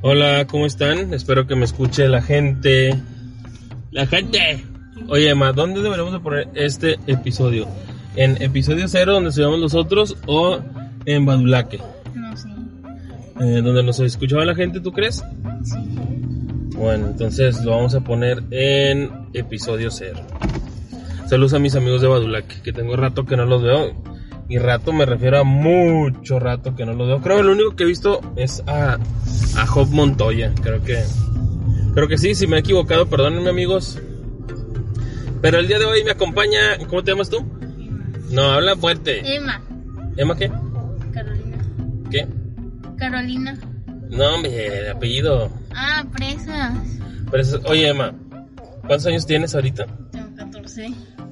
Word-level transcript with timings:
Hola, 0.00 0.46
¿cómo 0.46 0.64
están? 0.64 1.12
Espero 1.12 1.48
que 1.48 1.56
me 1.56 1.64
escuche 1.64 2.06
la 2.06 2.22
gente. 2.22 2.96
La 3.90 4.06
gente. 4.06 4.64
Oye, 5.08 5.28
Emma, 5.28 5.52
¿dónde 5.52 5.82
deberíamos 5.82 6.12
de 6.12 6.20
poner 6.20 6.48
este 6.54 7.00
episodio? 7.08 7.66
¿En 8.14 8.40
episodio 8.40 8.86
cero, 8.86 9.14
donde 9.14 9.32
subimos 9.32 9.58
nosotros, 9.58 10.16
o 10.26 10.60
en 11.04 11.26
Badulaque? 11.26 11.80
No 12.14 12.36
sé. 12.36 12.48
Eh, 13.40 13.60
¿Donde 13.60 13.82
nos 13.82 13.98
escuchaba 13.98 14.44
la 14.44 14.54
gente, 14.54 14.78
tú 14.78 14.92
crees? 14.92 15.24
Sí. 15.64 15.76
Bueno, 16.76 17.08
entonces 17.08 17.64
lo 17.64 17.72
vamos 17.72 17.96
a 17.96 18.00
poner 18.00 18.44
en 18.52 19.10
episodio 19.34 19.90
cero. 19.90 20.20
Saludos 21.26 21.54
a 21.54 21.58
mis 21.58 21.74
amigos 21.74 22.02
de 22.02 22.06
Badulaque, 22.06 22.62
que 22.62 22.72
tengo 22.72 22.94
rato 22.94 23.26
que 23.26 23.36
no 23.36 23.46
los 23.46 23.64
veo. 23.64 24.00
Y 24.48 24.58
rato 24.58 24.92
me 24.92 25.04
refiero 25.04 25.38
a 25.38 25.44
mucho 25.44 26.38
rato 26.38 26.74
que 26.74 26.86
no 26.86 26.94
los 26.94 27.06
veo. 27.06 27.20
Creo 27.20 27.36
que 27.38 27.42
lo 27.42 27.52
único 27.52 27.76
que 27.76 27.84
he 27.84 27.86
visto 27.86 28.20
es 28.36 28.62
a, 28.66 28.98
a 29.56 29.66
Job 29.66 29.88
Montoya. 29.90 30.52
Creo 30.62 30.82
que. 30.82 31.02
Creo 31.94 32.08
que 32.08 32.16
sí, 32.16 32.34
si 32.34 32.46
me 32.46 32.56
he 32.56 32.60
equivocado, 32.60 33.06
perdónenme 33.08 33.50
amigos. 33.50 33.98
Pero 35.42 35.58
el 35.58 35.68
día 35.68 35.78
de 35.78 35.84
hoy 35.84 36.02
me 36.04 36.12
acompaña. 36.12 36.78
¿Cómo 36.88 37.02
te 37.04 37.10
llamas 37.12 37.28
tú? 37.28 37.44
No, 38.30 38.42
habla 38.52 38.74
fuerte. 38.76 39.20
Emma. 39.36 39.60
¿Emma 40.16 40.36
qué? 40.36 40.50
Carolina. 41.12 41.58
¿Qué? 42.10 42.26
Carolina. 42.96 43.58
No, 44.10 44.34
hombre, 44.34 44.78
el 44.80 44.90
apellido. 44.90 45.50
Ah, 45.74 46.04
presas. 46.16 46.72
Eso- 47.32 47.60
oye, 47.66 47.88
Emma, 47.88 48.14
¿cuántos 48.86 49.06
años 49.06 49.26
tienes 49.26 49.54
ahorita? 49.54 49.86
Tengo 50.10 50.34
14. 50.36 50.88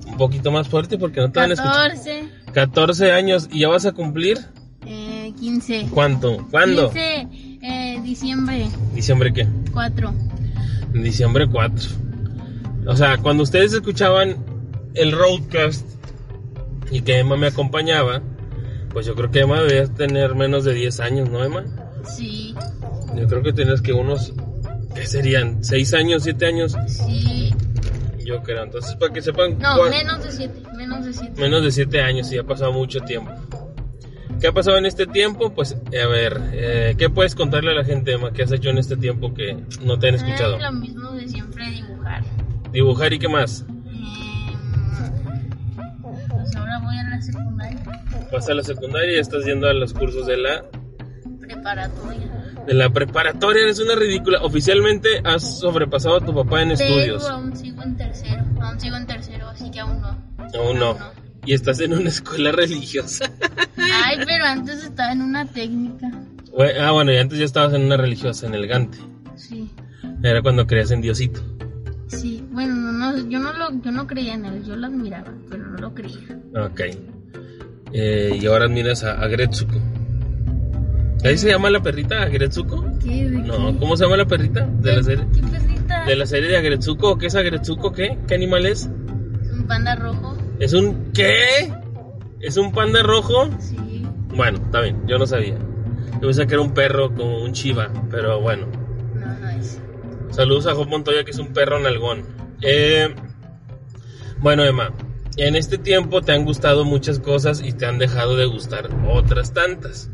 Un 0.06 0.16
poquito 0.18 0.50
más 0.50 0.68
fuerte 0.68 0.98
porque 0.98 1.20
no 1.20 1.32
te 1.32 1.40
van 1.40 1.50
a 1.50 1.54
escuchar. 1.54 1.90
14. 1.92 2.28
14 2.56 3.12
años 3.12 3.50
y 3.52 3.60
ya 3.60 3.68
vas 3.68 3.84
a 3.84 3.92
cumplir. 3.92 4.38
Eh, 4.86 5.30
15. 5.38 5.88
¿Cuánto? 5.90 6.38
¿Cuándo? 6.50 6.88
15. 6.88 7.28
Eh, 7.60 8.00
diciembre 8.02 8.66
¿Diciembre 8.94 9.30
qué? 9.34 9.46
4. 9.74 10.14
En 10.94 11.02
diciembre 11.02 11.46
4. 11.52 11.90
O 12.86 12.96
sea, 12.96 13.18
cuando 13.18 13.42
ustedes 13.42 13.74
escuchaban 13.74 14.38
el 14.94 15.12
roadcast 15.12 15.86
y 16.90 17.02
que 17.02 17.18
Emma 17.18 17.36
me 17.36 17.48
acompañaba, 17.48 18.22
pues 18.88 19.04
yo 19.04 19.14
creo 19.14 19.30
que 19.30 19.40
Emma 19.40 19.60
debía 19.60 19.86
tener 19.88 20.34
menos 20.34 20.64
de 20.64 20.72
10 20.72 21.00
años, 21.00 21.28
¿no, 21.28 21.44
Emma? 21.44 21.62
Sí. 22.16 22.54
Yo 23.14 23.26
creo 23.26 23.42
que 23.42 23.52
tienes 23.52 23.82
que 23.82 23.92
unos, 23.92 24.32
¿qué 24.94 25.06
serían? 25.06 25.62
¿6 25.62 25.92
años, 25.92 26.22
7 26.22 26.46
años? 26.46 26.74
Sí. 26.88 27.52
Yo 28.26 28.42
creo. 28.42 28.64
Entonces, 28.64 28.96
para 28.96 29.12
que 29.12 29.22
sepan... 29.22 29.56
No, 29.58 29.88
menos 29.88 30.24
de 30.24 30.32
7. 30.32 30.62
Menos 30.76 31.04
de 31.04 31.12
7. 31.12 31.40
Menos 31.40 31.62
de 31.62 31.70
7 31.70 32.02
años 32.02 32.32
y 32.32 32.38
ha 32.38 32.42
pasado 32.42 32.72
mucho 32.72 33.00
tiempo. 33.00 33.32
¿Qué 34.40 34.48
ha 34.48 34.52
pasado 34.52 34.76
en 34.76 34.86
este 34.86 35.06
tiempo? 35.06 35.54
Pues, 35.54 35.74
a 35.74 36.06
ver, 36.08 36.40
eh, 36.52 36.94
¿qué 36.98 37.08
puedes 37.08 37.34
contarle 37.34 37.70
a 37.70 37.74
la 37.74 37.84
gente, 37.84 38.12
Emma, 38.12 38.32
que 38.32 38.42
has 38.42 38.52
hecho 38.52 38.70
en 38.70 38.78
este 38.78 38.96
tiempo 38.96 39.32
que 39.32 39.56
no 39.82 39.98
te 39.98 40.08
han 40.08 40.16
escuchado? 40.16 40.56
Eh, 40.56 40.60
lo 40.60 40.72
mismo 40.72 41.12
de 41.12 41.28
siempre 41.28 41.70
dibujar. 41.70 42.22
Dibujar 42.72 43.12
y 43.12 43.18
qué 43.18 43.28
más. 43.28 43.62
Eh, 43.62 44.56
pues 46.28 46.56
ahora 46.56 46.80
voy 46.82 46.98
a 46.98 47.08
la 47.08 47.22
secundaria. 47.22 47.82
Vas 48.32 48.48
a 48.48 48.54
la 48.54 48.62
secundaria 48.64 49.16
y 49.16 49.18
estás 49.20 49.44
yendo 49.44 49.68
a 49.68 49.72
los 49.72 49.94
cursos 49.94 50.26
de 50.26 50.36
la, 50.36 50.64
Preparatoria. 51.46 52.35
De 52.66 52.74
la 52.74 52.90
preparatoria. 52.90 53.62
Eres 53.64 53.78
una 53.80 53.94
ridícula. 53.94 54.42
Oficialmente 54.42 55.20
has 55.24 55.60
sobrepasado 55.60 56.16
a 56.16 56.20
tu 56.24 56.34
papá 56.34 56.62
en 56.62 56.72
estudios. 56.72 57.24
Aún 57.28 57.56
sigo 57.56 57.82
en 57.82 57.96
tercero. 57.96 58.44
Aún 58.60 58.80
sigo 58.80 58.96
en 58.96 59.06
tercero, 59.06 59.48
así 59.48 59.70
que 59.70 59.80
aún 59.80 60.00
no. 60.00 60.18
Aún 60.58 60.78
no. 60.78 60.96
Y 61.44 61.54
estás 61.54 61.78
en 61.80 61.92
una 61.94 62.08
escuela 62.08 62.50
religiosa. 62.52 63.30
Ay, 63.76 64.18
pero 64.26 64.44
antes 64.44 64.82
estaba 64.82 65.12
en 65.12 65.22
una 65.22 65.46
técnica. 65.46 66.10
Ah, 66.80 66.90
bueno, 66.92 67.12
y 67.12 67.18
antes 67.18 67.38
ya 67.38 67.44
estabas 67.44 67.74
en 67.74 67.82
una 67.84 67.96
religiosa, 67.96 68.46
en 68.46 68.54
el 68.54 68.66
Gante. 68.66 68.98
Sí, 69.36 69.70
Era 70.22 70.40
cuando 70.42 70.66
creías 70.66 70.90
en 70.90 71.02
Diosito. 71.02 71.40
sí. 72.08 72.42
Bueno, 72.50 72.74
no, 72.74 72.90
no, 72.92 73.28
yo 73.28 73.38
no 73.38 73.52
lo, 73.52 73.70
yo 73.82 73.90
no 73.92 74.06
creía 74.06 74.32
en 74.32 74.46
él, 74.46 74.64
yo 74.64 74.74
lo 74.76 74.86
admiraba, 74.86 75.30
pero 75.50 75.66
no 75.66 75.76
lo 75.76 75.94
creía. 75.94 76.40
Ok. 76.58 76.80
Eh, 77.92 78.38
y 78.40 78.46
ahora 78.46 78.64
admiras 78.64 79.04
a, 79.04 79.20
a 79.20 79.28
Gretsuko. 79.28 79.74
¿Ahí 81.24 81.36
se 81.38 81.48
llama 81.50 81.70
la 81.70 81.82
perrita 81.82 82.22
Agretsuko? 82.22 82.84
¿Qué? 83.02 83.28
¿De 83.28 83.38
No, 83.38 83.76
¿cómo 83.78 83.96
se 83.96 84.04
llama 84.04 84.16
la 84.16 84.26
perrita? 84.26 84.66
De 84.66 84.96
la 84.96 85.02
serie 85.02 85.26
¿Qué 85.34 85.40
perrita? 85.42 86.04
de 86.04 86.16
la 86.16 86.26
serie 86.26 86.48
de 86.50 86.56
Agretsuko, 86.56 87.18
¿qué 87.18 87.26
es 87.26 87.34
Agretsuko? 87.34 87.92
¿Qué? 87.92 88.18
¿Qué 88.28 88.34
animal 88.34 88.66
es? 88.66 88.84
Un 89.52 89.64
panda 89.66 89.94
rojo. 89.96 90.36
¿Es 90.60 90.72
un 90.72 91.12
qué? 91.12 91.72
¿Es 92.40 92.56
un 92.56 92.72
panda 92.72 93.02
rojo? 93.02 93.48
Sí. 93.58 94.06
Bueno, 94.34 94.58
está 94.58 94.80
bien, 94.82 95.02
yo 95.06 95.18
no 95.18 95.26
sabía. 95.26 95.56
Yo 96.14 96.20
pensaba 96.20 96.46
que 96.46 96.54
era 96.54 96.62
un 96.62 96.74
perro 96.74 97.14
como 97.14 97.42
un 97.42 97.52
chiva, 97.52 97.90
pero 98.10 98.40
bueno. 98.40 98.66
No, 99.14 99.26
no 99.38 99.48
es. 99.50 99.80
Saludos 100.30 100.66
a 100.66 100.74
Job 100.74 100.88
Montoya, 100.88 101.24
que 101.24 101.30
es 101.30 101.38
un 101.38 101.48
perro 101.52 101.78
nalgón. 101.80 102.24
Eh, 102.62 103.14
bueno, 104.38 104.64
Emma, 104.64 104.92
en 105.36 105.56
este 105.56 105.78
tiempo 105.78 106.20
te 106.22 106.32
han 106.32 106.44
gustado 106.44 106.84
muchas 106.84 107.18
cosas 107.18 107.62
y 107.62 107.72
te 107.72 107.86
han 107.86 107.98
dejado 107.98 108.36
de 108.36 108.46
gustar 108.46 108.88
otras 109.08 109.52
tantas. 109.52 110.10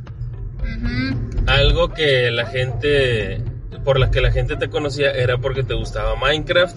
Algo 1.47 1.89
que 1.93 2.31
la 2.31 2.47
gente, 2.47 3.43
por 3.85 3.99
la 3.99 4.11
que 4.11 4.21
la 4.21 4.31
gente 4.31 4.57
te 4.57 4.69
conocía 4.71 5.11
era 5.11 5.39
porque 5.39 5.63
te 5.63 5.75
gustaba 5.75 6.15
Minecraft 6.17 6.77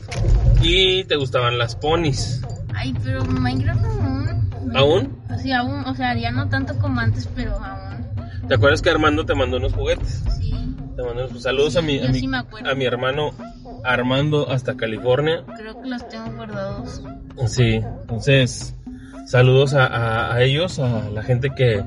y 0.62 1.03
te 1.06 1.16
gustaban 1.16 1.57
las 1.57 1.75
ponis. 1.75 2.41
Ay, 2.74 2.94
pero 3.03 3.24
Minecraft 3.25 3.85
aún. 3.85 4.50
¿Aún? 4.75 5.18
Sí, 5.41 5.51
aún. 5.51 5.85
O 5.85 5.95
sea, 5.95 6.16
ya 6.18 6.31
no 6.31 6.50
tanto 6.50 6.78
como 6.79 7.00
antes, 7.00 7.29
pero 7.35 7.53
aún. 7.56 8.06
¿Te 8.47 8.56
acuerdas 8.56 8.81
que 8.81 8.90
Armando 8.90 9.25
te 9.25 9.34
mandó 9.35 9.57
unos 9.57 9.74
juguetes? 9.74 10.24
Sí. 10.40 10.51
Te 10.95 11.03
mandó 11.03 11.28
unos- 11.28 11.41
saludos 11.44 11.75
a 11.78 11.81
mi, 11.81 12.00
a 12.03 12.09
mi, 12.09 12.19
sí 12.19 12.28
me 12.28 12.38
acuerdo. 12.38 12.69
a 12.69 12.75
mi 12.75 12.85
hermano 12.85 13.31
Armando 13.84 14.50
hasta 14.51 14.75
California. 14.75 15.44
Creo 15.57 15.81
que 15.81 15.90
los 15.90 16.07
tengo 16.09 16.31
guardados. 16.35 17.01
Sí, 17.47 17.75
entonces 18.01 18.74
saludos 19.28 19.74
a, 19.74 19.85
a- 19.85 20.34
a 20.34 20.41
ellos, 20.41 20.79
a 20.79 21.09
la 21.09 21.22
gente 21.24 21.50
que 21.56 21.84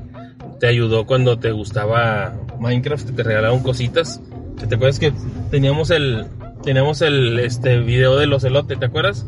te 0.59 0.67
ayudó 0.67 1.05
cuando 1.05 1.39
te 1.39 1.51
gustaba 1.51 2.35
Minecraft, 2.59 3.07
que 3.07 3.11
te 3.13 3.23
regalaron 3.23 3.61
cositas. 3.63 4.21
¿Te 4.67 4.75
acuerdas 4.75 4.99
que 4.99 5.13
teníamos 5.51 5.89
el 5.89 6.25
teníamos 6.63 7.01
el 7.01 7.39
este 7.39 7.79
video 7.79 8.17
del 8.17 8.33
ocelote, 8.33 8.75
¿te 8.75 8.85
acuerdas? 8.85 9.25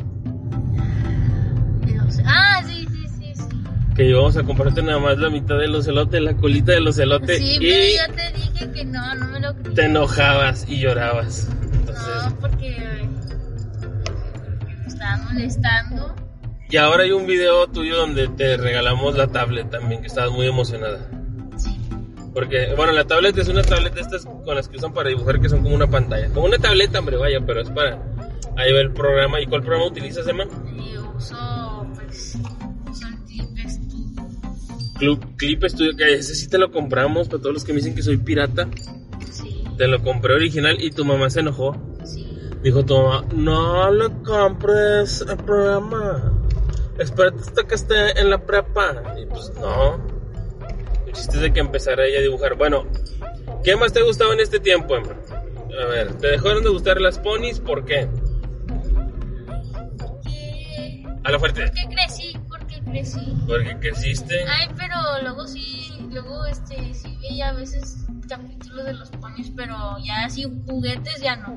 Ah, 2.26 2.62
sí, 2.66 2.86
sí, 2.90 3.08
sí, 3.08 3.32
sí. 3.34 3.42
Que 3.96 4.04
íbamos 4.08 4.36
a 4.36 4.42
comprarte 4.42 4.82
nada 4.82 4.98
más 4.98 5.18
la 5.18 5.30
mitad 5.30 5.58
del 5.58 5.74
ocelote, 5.74 6.20
la 6.20 6.34
colita 6.34 6.72
del 6.72 6.86
ocelote 6.88 7.38
Sí, 7.38 7.56
y 7.56 7.58
pero 7.58 8.08
yo 8.08 8.14
te 8.14 8.38
dije 8.38 8.70
que 8.72 8.84
no, 8.84 9.14
no 9.14 9.26
me 9.28 9.40
lo 9.40 9.54
creí. 9.54 9.74
te 9.74 9.84
enojabas 9.86 10.66
y 10.68 10.78
llorabas. 10.80 11.48
Entonces, 11.72 12.06
No, 12.28 12.36
porque 12.40 12.76
me 14.66 14.86
estaban 14.86 15.24
molestando. 15.32 16.14
y 16.68 16.76
ahora 16.76 17.04
hay 17.04 17.12
un 17.12 17.26
video 17.26 17.66
tuyo 17.68 17.96
donde 17.96 18.28
te 18.28 18.56
regalamos 18.58 19.16
la 19.16 19.28
tablet 19.28 19.70
también, 19.70 20.00
que 20.02 20.06
estabas 20.08 20.32
muy 20.32 20.46
emocionada. 20.46 21.00
Porque, 22.34 22.72
bueno, 22.76 22.92
la 22.92 23.04
tablet 23.04 23.36
es 23.36 23.48
una 23.48 23.62
tablet 23.62 23.94
de 23.94 24.00
estas 24.00 24.24
con 24.24 24.54
las 24.54 24.68
que 24.68 24.76
usan 24.78 24.92
para 24.94 25.10
dibujar 25.10 25.40
que 25.40 25.48
son 25.48 25.62
como 25.62 25.74
una 25.74 25.86
pantalla. 25.88 26.28
Como 26.28 26.46
una 26.46 26.58
tableta, 26.58 26.98
hombre, 26.98 27.16
vaya, 27.16 27.40
pero 27.46 27.60
es 27.60 27.70
para... 27.70 28.02
Ahí 28.56 28.72
va 28.72 28.80
el 28.80 28.92
programa. 28.92 29.40
¿Y 29.40 29.46
cuál 29.46 29.62
programa 29.62 29.86
utilizas, 29.86 30.26
Emma? 30.26 30.44
Yo 30.92 31.12
uso, 31.16 31.86
pues, 31.94 32.38
uso 32.90 33.06
el 33.08 33.16
Clip 33.24 33.68
Studio. 33.68 34.22
Club, 34.98 35.36
Clip 35.36 35.64
Studio, 35.64 35.96
que 35.96 36.14
ese 36.14 36.34
sí 36.34 36.48
te 36.48 36.58
lo 36.58 36.70
compramos, 36.70 37.28
para 37.28 37.40
todos 37.42 37.54
los 37.54 37.64
que 37.64 37.72
me 37.72 37.78
dicen 37.78 37.94
que 37.94 38.02
soy 38.02 38.16
pirata. 38.18 38.68
Sí, 39.30 39.64
Te 39.76 39.86
lo 39.88 40.02
compré 40.02 40.34
original 40.34 40.76
y 40.82 40.90
tu 40.90 41.04
mamá 41.04 41.28
se 41.30 41.40
enojó. 41.40 41.76
sí. 42.04 42.28
Dijo 42.62 42.84
tu 42.84 42.96
mamá, 42.96 43.24
no 43.34 43.90
le 43.90 44.08
compres 44.22 45.22
el 45.28 45.36
programa. 45.38 46.32
Espérate 46.98 47.40
hasta 47.40 47.64
que 47.64 47.74
esté 47.74 48.20
en 48.20 48.30
la 48.30 48.38
prepa. 48.38 49.02
Y 49.20 49.26
pues 49.26 49.50
no. 49.60 50.11
El 51.12 51.18
chiste 51.18 51.36
es 51.36 51.42
de 51.42 51.52
que 51.52 51.60
empezara 51.60 52.06
ella 52.06 52.20
a 52.20 52.22
dibujar. 52.22 52.54
Bueno, 52.54 52.86
¿qué 53.62 53.76
más 53.76 53.92
te 53.92 54.00
gustaba 54.00 54.32
en 54.32 54.40
este 54.40 54.58
tiempo, 54.58 54.96
Emma? 54.96 55.14
A 55.82 55.86
ver, 55.86 56.14
¿te 56.14 56.28
dejaron 56.28 56.64
de 56.64 56.70
gustar 56.70 57.00
las 57.02 57.18
ponis? 57.18 57.60
¿Por 57.60 57.84
qué? 57.84 58.08
Porque, 59.98 61.04
A 61.24 61.30
la 61.30 61.38
fuerte. 61.38 61.64
porque 61.66 61.94
crecí, 61.94 62.32
porque 62.48 62.80
crecí. 62.90 63.34
Porque 63.46 63.76
creciste. 63.78 64.44
Ay, 64.48 64.68
pero 64.76 64.96
luego 65.22 65.46
sí, 65.46 65.90
luego 66.10 66.46
este, 66.46 66.94
sí 66.94 67.14
veía 67.20 67.50
a 67.50 67.52
veces 67.52 68.06
capítulos 68.26 68.86
de 68.86 68.94
los 68.94 69.10
ponis, 69.10 69.52
pero 69.54 69.98
ya 70.02 70.24
así 70.24 70.44
juguetes 70.66 71.20
ya 71.20 71.36
no. 71.36 71.54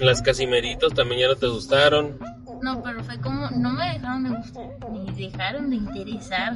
Las 0.00 0.22
casimeritos 0.22 0.92
también 0.94 1.20
ya 1.20 1.28
no 1.28 1.36
te 1.36 1.46
gustaron. 1.46 2.18
No, 2.62 2.82
pero 2.82 3.04
fue 3.04 3.20
como, 3.20 3.48
no 3.50 3.70
me 3.70 3.92
dejaron 3.92 4.24
de 4.24 4.30
gustar, 4.30 4.66
me 4.90 5.12
dejaron 5.12 5.70
de 5.70 5.76
interesar. 5.76 6.54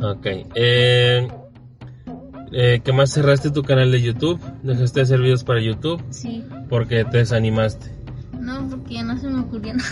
Ok. 0.00 0.26
Eh, 0.54 1.28
eh, 2.52 2.80
¿Qué 2.84 2.92
más 2.92 3.10
cerraste 3.10 3.50
tu 3.50 3.62
canal 3.62 3.90
de 3.90 4.00
YouTube? 4.00 4.40
¿Dejaste 4.62 5.00
de 5.00 5.04
hacer 5.04 5.20
videos 5.20 5.44
para 5.44 5.60
YouTube? 5.60 6.02
Sí. 6.10 6.44
Porque 6.68 7.04
te 7.04 7.18
desanimaste. 7.18 7.92
No, 8.38 8.68
porque 8.68 8.94
ya 8.94 9.02
no 9.02 9.18
se 9.18 9.28
me 9.28 9.40
ocurrió 9.40 9.74
nada. 9.74 9.90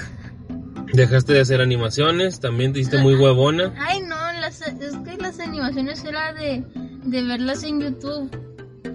Dejaste 0.92 1.32
de 1.32 1.40
hacer 1.40 1.60
animaciones, 1.60 2.38
también 2.38 2.72
te 2.72 2.78
hiciste 2.78 2.98
muy 2.98 3.16
huevona. 3.16 3.74
Ay, 3.78 4.00
no, 4.02 4.16
las, 4.40 4.62
es 4.62 4.96
que 4.98 5.16
las 5.20 5.40
animaciones 5.40 6.04
era 6.04 6.32
de, 6.32 6.64
de 7.04 7.22
verlas 7.24 7.64
en 7.64 7.80
YouTube. 7.80 8.30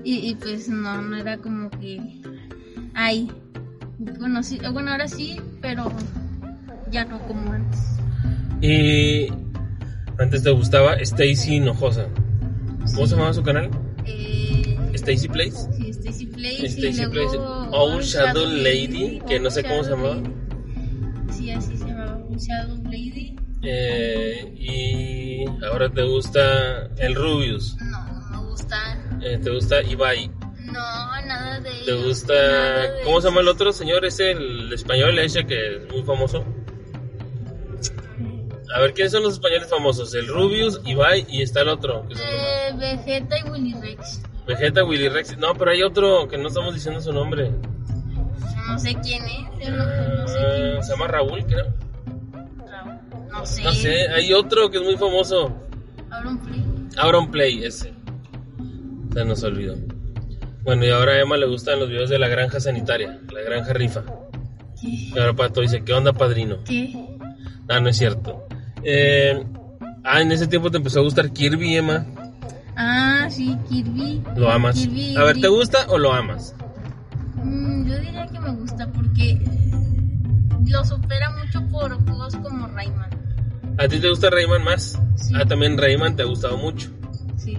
Y, 0.04 0.30
y 0.30 0.36
pues 0.36 0.70
no, 0.70 1.02
no 1.02 1.18
era 1.18 1.38
como 1.38 1.70
que. 1.70 2.22
Ay. 2.94 3.30
Bueno, 4.00 4.42
sí, 4.42 4.60
bueno, 4.72 4.92
ahora 4.92 5.08
sí, 5.08 5.40
pero 5.62 5.92
ya 6.90 7.06
no 7.06 7.20
como 7.28 7.52
antes. 7.52 7.80
Y 8.62 9.28
antes 10.22 10.44
te 10.44 10.52
gustaba 10.52 10.96
Stacy 10.96 11.56
Hinojosa. 11.56 12.08
¿Cómo 12.96 13.08
se 13.08 13.16
llamaba 13.16 13.34
su 13.34 13.44
canal? 13.44 13.70
Eh, 14.06 14.78
Stacy 14.94 15.28
Place. 15.28 15.58
sí, 15.78 15.90
Stacy 15.90 16.26
Place. 16.28 16.68
Stacy. 16.68 17.04
Old 17.72 18.04
Shadow 18.04 18.46
Lady, 18.46 19.22
que 19.28 19.40
no 19.40 19.50
sé 19.50 19.64
cómo 19.64 19.84
se 19.84 19.92
llamaba. 19.92 20.16
Lady. 20.16 20.34
Sí, 21.32 21.52
así 21.52 21.78
se 21.78 21.86
llamaba. 21.86 22.18
Old 22.30 22.40
Shadow 22.40 22.84
Lady. 22.86 23.36
Eh, 23.64 24.54
y 24.58 25.46
ahora 25.66 25.90
te 25.90 26.04
gusta 26.04 26.88
el 26.98 27.16
Rubius. 27.16 27.78
No, 27.78 28.06
no 28.06 28.30
me 28.44 28.50
gustan. 28.50 29.22
Eh, 29.24 29.40
te 29.42 29.50
gusta 29.50 29.82
Ibai. 29.84 30.32
No, 30.66 30.80
nada 31.26 31.60
de 31.60 31.70
¿Te 31.86 31.94
gusta... 31.94 32.34
de 32.34 33.04
¿Cómo 33.04 33.20
se 33.20 33.28
llama 33.28 33.42
el 33.42 33.50
otro 33.50 33.74
señor? 33.74 34.06
Ese, 34.06 34.32
el 34.32 34.72
español 34.72 35.20
ese 35.20 35.46
que 35.46 35.76
es 35.76 35.92
muy 35.92 36.04
famoso. 36.04 36.46
A 38.76 38.80
ver, 38.80 38.94
¿quiénes 38.94 39.12
son 39.12 39.24
los 39.24 39.34
españoles 39.34 39.68
famosos? 39.70 40.14
El 40.16 40.28
Rubius, 40.28 40.80
Ibai 40.86 41.26
y 41.30 41.42
está 41.42 41.62
el 41.62 41.70
otro. 41.70 42.08
que 42.08 42.14
Eh, 42.16 42.74
Vegeta 42.78 43.36
y 43.40 43.50
Willy 43.50 43.74
Rex. 43.82 44.22
Vegeta, 44.48 44.84
Willy 44.84 45.10
Rex. 45.10 45.38
No, 45.38 45.54
pero 45.56 45.72
hay 45.72 45.84
otro 45.84 46.28
que 46.28 46.38
no 46.38 46.48
estamos 46.48 46.74
diciendo 46.74 47.02
su 47.02 47.12
nombre. 47.12 47.52
No 48.68 48.80
sé 48.80 48.96
quién 49.04 49.24
es. 49.24 49.66
yo 49.68 49.72
No, 49.72 49.86
no 49.86 50.28
sé 50.28 50.38
quién 50.38 50.62
Eh, 50.64 50.78
es. 50.80 50.86
se 50.88 50.94
llama 50.94 51.08
Raúl, 51.08 51.46
creo. 51.46 51.66
No 53.32 53.46
sé. 53.46 53.64
No 53.64 53.72
sé, 53.74 54.08
hay 54.10 54.34
otro 54.34 54.70
que 54.70 54.78
es 54.78 54.84
muy 54.84 54.96
famoso. 54.98 55.54
Auron 56.10 56.38
Play. 56.40 56.66
Auron 56.98 57.32
Play, 57.32 57.64
ese. 57.66 57.94
Se 59.14 59.26
nos 59.26 59.44
olvidó. 59.44 59.76
Bueno, 60.64 60.86
y 60.86 60.90
ahora 60.92 61.14
a 61.14 61.20
Emma 61.22 61.38
le 61.38 61.48
gustan 61.48 61.80
los 61.80 61.90
videos 61.90 62.10
de 62.10 62.20
la 62.20 62.28
granja 62.28 62.60
sanitaria, 62.60 63.20
la 63.34 63.42
granja 63.42 63.74
rifa. 63.74 64.04
¿Qué? 64.80 64.88
Y 64.88 65.18
ahora 65.20 65.34
Pato 65.34 65.62
dice, 65.62 65.84
¿qué 65.84 65.92
onda, 65.94 66.14
padrino? 66.14 66.58
¿Qué? 66.66 66.94
Ah, 67.68 67.80
no 67.80 67.90
es 67.90 67.98
cierto. 67.98 68.46
Eh, 68.84 69.44
ah, 70.04 70.22
en 70.22 70.32
ese 70.32 70.48
tiempo 70.48 70.72
te 70.72 70.78
empezó 70.78 71.00
a 71.00 71.04
gustar 71.04 71.32
Kirby, 71.32 71.76
Emma. 71.76 72.06
Ah, 72.76 73.28
sí, 73.30 73.58
Kirby. 73.70 74.22
Lo 74.36 74.50
amas. 74.50 74.76
Kirby 74.76 75.16
A 75.16 75.24
ver, 75.24 75.40
¿te 75.40 75.48
gusta 75.48 75.86
o 75.90 75.98
lo 75.98 76.14
amas? 76.14 76.56
Mm, 77.36 77.88
yo 77.88 78.00
diría 78.00 78.28
que 78.28 78.40
me 78.40 78.52
gusta 78.52 78.88
porque 78.92 79.40
lo 80.68 80.86
supera 80.86 81.30
mucho 81.32 81.68
por 81.70 81.94
juegos 82.06 82.36
como 82.38 82.68
Rayman. 82.68 83.10
¿A 83.78 83.88
ti 83.88 84.00
te 84.00 84.10
gusta 84.10 84.30
Rayman 84.30 84.64
más? 84.64 85.00
Sí. 85.16 85.34
Ah, 85.36 85.46
también 85.46 85.78
Rayman 85.78 86.16
te 86.16 86.24
ha 86.24 86.26
gustado 86.26 86.58
mucho. 86.58 86.90
Sí. 87.38 87.58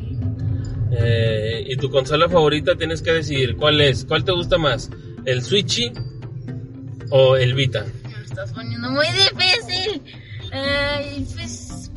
Eh, 0.92 1.64
y 1.68 1.76
tu 1.76 1.90
consola 1.90 2.28
favorita 2.28 2.76
tienes 2.76 3.02
que 3.02 3.12
decidir 3.12 3.56
cuál 3.56 3.80
es. 3.80 4.04
¿Cuál 4.04 4.24
te 4.24 4.32
gusta 4.32 4.58
más? 4.58 4.90
¿El 5.24 5.42
Switchy 5.42 5.92
o 7.10 7.36
el 7.36 7.54
Vita? 7.54 7.84
Me 8.04 8.18
lo 8.18 8.24
estás 8.24 8.52
poniendo 8.52 8.90
muy 8.90 9.06
difícil. 9.06 10.02
Ay, 10.52 11.26
pues. 11.34 11.90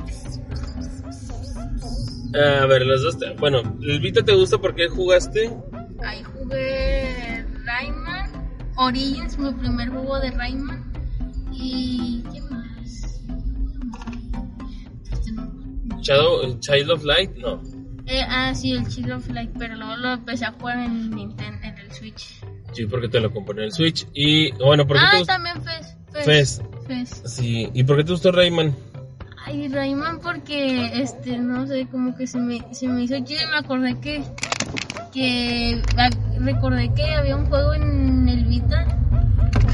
Ah, 2.35 2.63
a 2.63 2.65
ver, 2.65 2.85
los 2.85 3.01
dos. 3.03 3.17
te- 3.19 3.33
Bueno, 3.35 3.61
el 3.81 3.99
Vita 3.99 4.23
te 4.23 4.33
gusta 4.33 4.57
porque 4.57 4.87
jugaste. 4.87 5.51
Ahí 6.03 6.23
jugué 6.23 7.45
Rayman. 7.63 8.31
Origins, 8.77 9.37
mi 9.37 9.51
primer 9.53 9.89
juego 9.89 10.19
de 10.19 10.31
Rayman. 10.31 10.91
Y. 11.53 12.23
¿Qué 12.33 12.41
más? 12.41 13.21
Shadow, 16.01 16.59
Child 16.59 16.91
of 16.91 17.03
Light, 17.03 17.31
no. 17.37 17.61
Eh, 18.07 18.21
ah, 18.27 18.53
sí, 18.53 18.73
el 18.73 18.87
Chill 18.87 19.11
of 19.11 19.27
Light, 19.29 19.49
pero 19.57 19.75
luego 19.75 19.95
lo 19.95 20.13
empecé 20.13 20.45
a 20.45 20.51
jugar 20.51 20.77
en 20.79 21.09
Nintendo, 21.09 21.57
en 21.63 21.77
el 21.79 21.91
Switch. 21.91 22.39
Sí, 22.73 22.85
porque 22.85 23.07
te 23.07 23.19
lo 23.19 23.31
compré 23.33 23.55
en 23.57 23.63
el 23.63 23.71
Switch. 23.71 24.05
Y 24.13 24.51
bueno, 24.63 24.85
¿por 24.85 24.97
qué 24.97 25.01
te 25.01 25.07
Ah, 25.07 25.17
gustó? 25.19 25.33
también 25.33 25.61
Fez. 25.63 25.97
Fez. 26.11 26.25
Fez. 26.25 26.61
Sí, 27.25 27.69
¿y 27.73 27.83
por 27.83 27.97
qué 27.97 28.03
te 28.03 28.11
gustó 28.11 28.31
Rayman? 28.31 28.75
Ay, 29.45 29.67
Rayman 29.67 30.19
porque, 30.19 31.01
este, 31.01 31.37
no 31.37 31.65
sé, 31.67 31.87
como 31.91 32.15
que 32.15 32.27
se 32.27 32.39
me, 32.39 32.59
se 32.73 32.87
me 32.87 33.03
hizo 33.03 33.15
chido 33.23 33.41
y 33.43 33.51
me 33.51 33.57
acordé 33.57 33.99
que, 33.99 34.23
que, 35.13 35.81
ah, 35.97 36.09
recordé 36.39 36.93
que 36.93 37.03
había 37.13 37.35
un 37.35 37.45
juego 37.47 37.73
en 37.73 38.27
el 38.29 38.45
Vita 38.45 38.85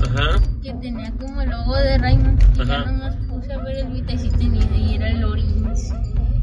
Ajá. 0.03 0.39
que 0.61 0.73
tenía 0.75 1.11
como 1.19 1.41
el 1.41 1.49
logo 1.49 1.75
de 1.75 1.97
Rayman 1.97 2.37
y 2.53 2.57
ya 2.57 2.63
Ajá. 2.63 2.91
nomás 2.91 3.15
puse 3.29 3.53
a 3.53 3.57
ver 3.59 3.77
el 3.77 3.87
Vita 3.87 4.13
y 4.13 4.17
sí 4.17 4.29
tenía, 4.37 4.77
y 4.77 4.95
era 4.95 5.09
el 5.09 5.23
Origins. 5.23 5.93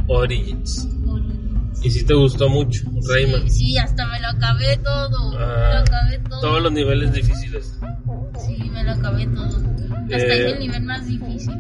Origins. 0.09 0.89
Origins. 1.07 1.85
Y 1.85 1.91
sí 1.91 2.05
te 2.05 2.15
gustó 2.15 2.49
mucho, 2.49 2.83
Rayman. 3.11 3.43
Sí, 3.51 3.67
sí, 3.67 3.79
hasta 3.79 4.07
me 4.07 4.21
lo 4.21 4.29
acabé 4.29 4.77
todo, 4.79 5.31
me 5.33 5.37
Ah, 5.39 5.71
lo 5.75 5.79
acabé 5.81 6.19
todo. 6.29 6.41
Todos 6.41 6.63
los 6.63 6.73
niveles 6.73 7.13
difíciles. 7.13 7.79
Sí, 8.47 8.71
me 8.73 8.85
lo 8.85 8.93
acabé 8.93 9.27
todo. 9.27 9.78
Hasta 10.17 10.35
Eh. 10.35 10.51
el 10.53 10.59
nivel 10.61 10.83
más 10.83 11.07
difícil. 11.07 11.55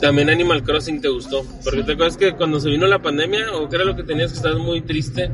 También 0.00 0.28
Animal 0.30 0.62
Crossing 0.62 1.00
te 1.00 1.08
gustó. 1.08 1.44
Porque 1.64 1.82
te 1.82 1.92
acuerdas 1.92 2.16
que 2.16 2.32
cuando 2.34 2.60
se 2.60 2.68
vino 2.70 2.86
la 2.86 3.00
pandemia, 3.00 3.52
o 3.54 3.68
que 3.68 3.76
era 3.76 3.84
lo 3.84 3.96
que 3.96 4.02
tenías 4.02 4.30
que 4.32 4.36
estabas 4.36 4.58
muy 4.58 4.82
triste, 4.82 5.30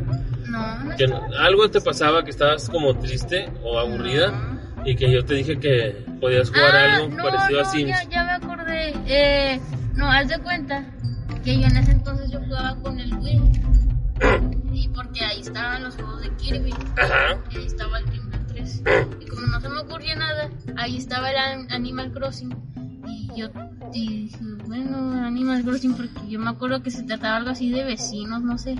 No, 0.48 0.84
no 0.84 0.96
que 0.96 1.06
no- 1.06 1.20
algo 1.40 1.68
te 1.70 1.80
pasaba 1.80 2.24
que 2.24 2.30
estabas 2.30 2.68
como 2.68 2.96
triste 2.98 3.48
o 3.64 3.78
aburrida, 3.78 4.58
y 4.84 4.94
que 4.96 5.10
yo 5.12 5.24
te 5.24 5.34
dije 5.34 5.58
que 5.58 6.04
podías 6.20 6.48
jugar 6.50 6.74
Ah, 6.74 6.96
algo 6.96 7.08
no, 7.16 7.22
parecido 7.22 7.60
a 7.60 7.64
no, 7.64 7.70
Sims. 7.70 7.88
Ya, 7.90 8.08
ya 8.08 8.24
me 8.24 8.30
acordé. 8.32 8.94
Eh, 9.06 9.60
no, 9.94 10.10
haz 10.10 10.28
de 10.28 10.38
cuenta 10.38 10.84
que 11.44 11.60
yo 11.60 11.66
en 11.66 11.76
ese 11.76 11.92
entonces 11.92 12.30
yo 12.30 12.40
jugaba 12.40 12.76
con 12.82 12.98
el 13.00 13.12
Wii. 13.18 13.40
Y 14.74 14.88
porque 14.88 15.22
ahí 15.24 15.40
estaban 15.42 15.82
los 15.84 15.94
juegos 15.96 16.22
de 16.22 16.30
Kirby. 16.36 16.72
Ajá. 16.96 17.38
Y 17.50 17.56
ahí 17.58 17.66
estaba 17.66 17.98
el 17.98 18.04
3. 18.62 18.82
Y 19.20 19.26
como 19.26 19.46
no 19.46 19.60
se 19.60 19.68
me 19.68 19.78
ocurría 19.80 20.16
nada, 20.16 20.50
ahí 20.76 20.96
estaba 20.96 21.30
el 21.30 21.36
An- 21.36 21.72
Animal 21.72 22.12
Crossing. 22.12 22.54
Y 23.08 23.28
yo 23.40 23.48
y 23.94 24.24
dije, 24.24 24.38
bueno, 24.66 25.12
Animal 25.24 25.62
Crossing, 25.64 25.94
porque 25.94 26.10
yo 26.28 26.38
me 26.38 26.50
acuerdo 26.50 26.82
que 26.82 26.90
se 26.90 27.02
trataba 27.02 27.36
algo 27.36 27.50
así 27.50 27.70
de 27.70 27.84
vecinos, 27.84 28.42
no 28.42 28.56
sé. 28.58 28.76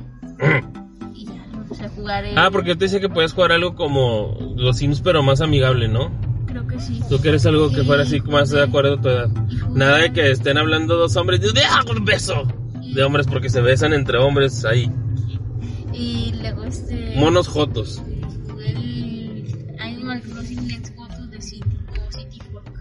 Y 1.15 1.27
ya 1.27 1.45
empecé 1.53 1.85
a 1.85 1.89
jugar. 1.91 2.25
el- 2.25 2.39
Ah, 2.39 2.51
porque 2.51 2.71
yo 2.71 2.79
te 2.79 2.85
decía 2.87 3.01
que 3.01 3.09
podías 3.09 3.33
jugar 3.33 3.53
algo 3.53 3.75
como 3.75 4.55
los 4.57 4.79
Sims, 4.79 5.01
pero 5.01 5.23
más 5.23 5.41
amigable, 5.41 5.89
¿no? 5.89 6.11
Creo 6.47 6.67
que 6.67 6.79
sí. 6.81 7.01
Tú 7.09 7.19
quieres 7.19 7.45
algo 7.47 7.71
que 7.73 7.83
fuera 7.83 8.03
así 8.03 8.21
más 8.23 8.51
de 8.51 8.63
acuerdo 8.63 8.95
a 8.95 9.01
tu 9.01 9.09
edad. 9.09 9.29
Nada 9.71 9.99
de 9.99 10.13
que 10.13 10.31
estén 10.31 10.59
hablando 10.59 10.97
dos 10.97 11.17
hombres 11.17 11.41
y 11.43 11.59
¡Ah, 11.69 11.83
un 11.91 12.05
beso! 12.05 12.43
De 12.95 13.03
hombres 13.03 13.27
porque 13.27 13.49
se 13.49 13.61
besan 13.63 13.95
entre 13.95 14.19
hombres 14.19 14.65
ahí. 14.67 14.91
Y 15.95 16.35
luego 16.41 16.65
este. 16.65 17.15
Monos 17.17 17.49
jotos. 17.49 18.03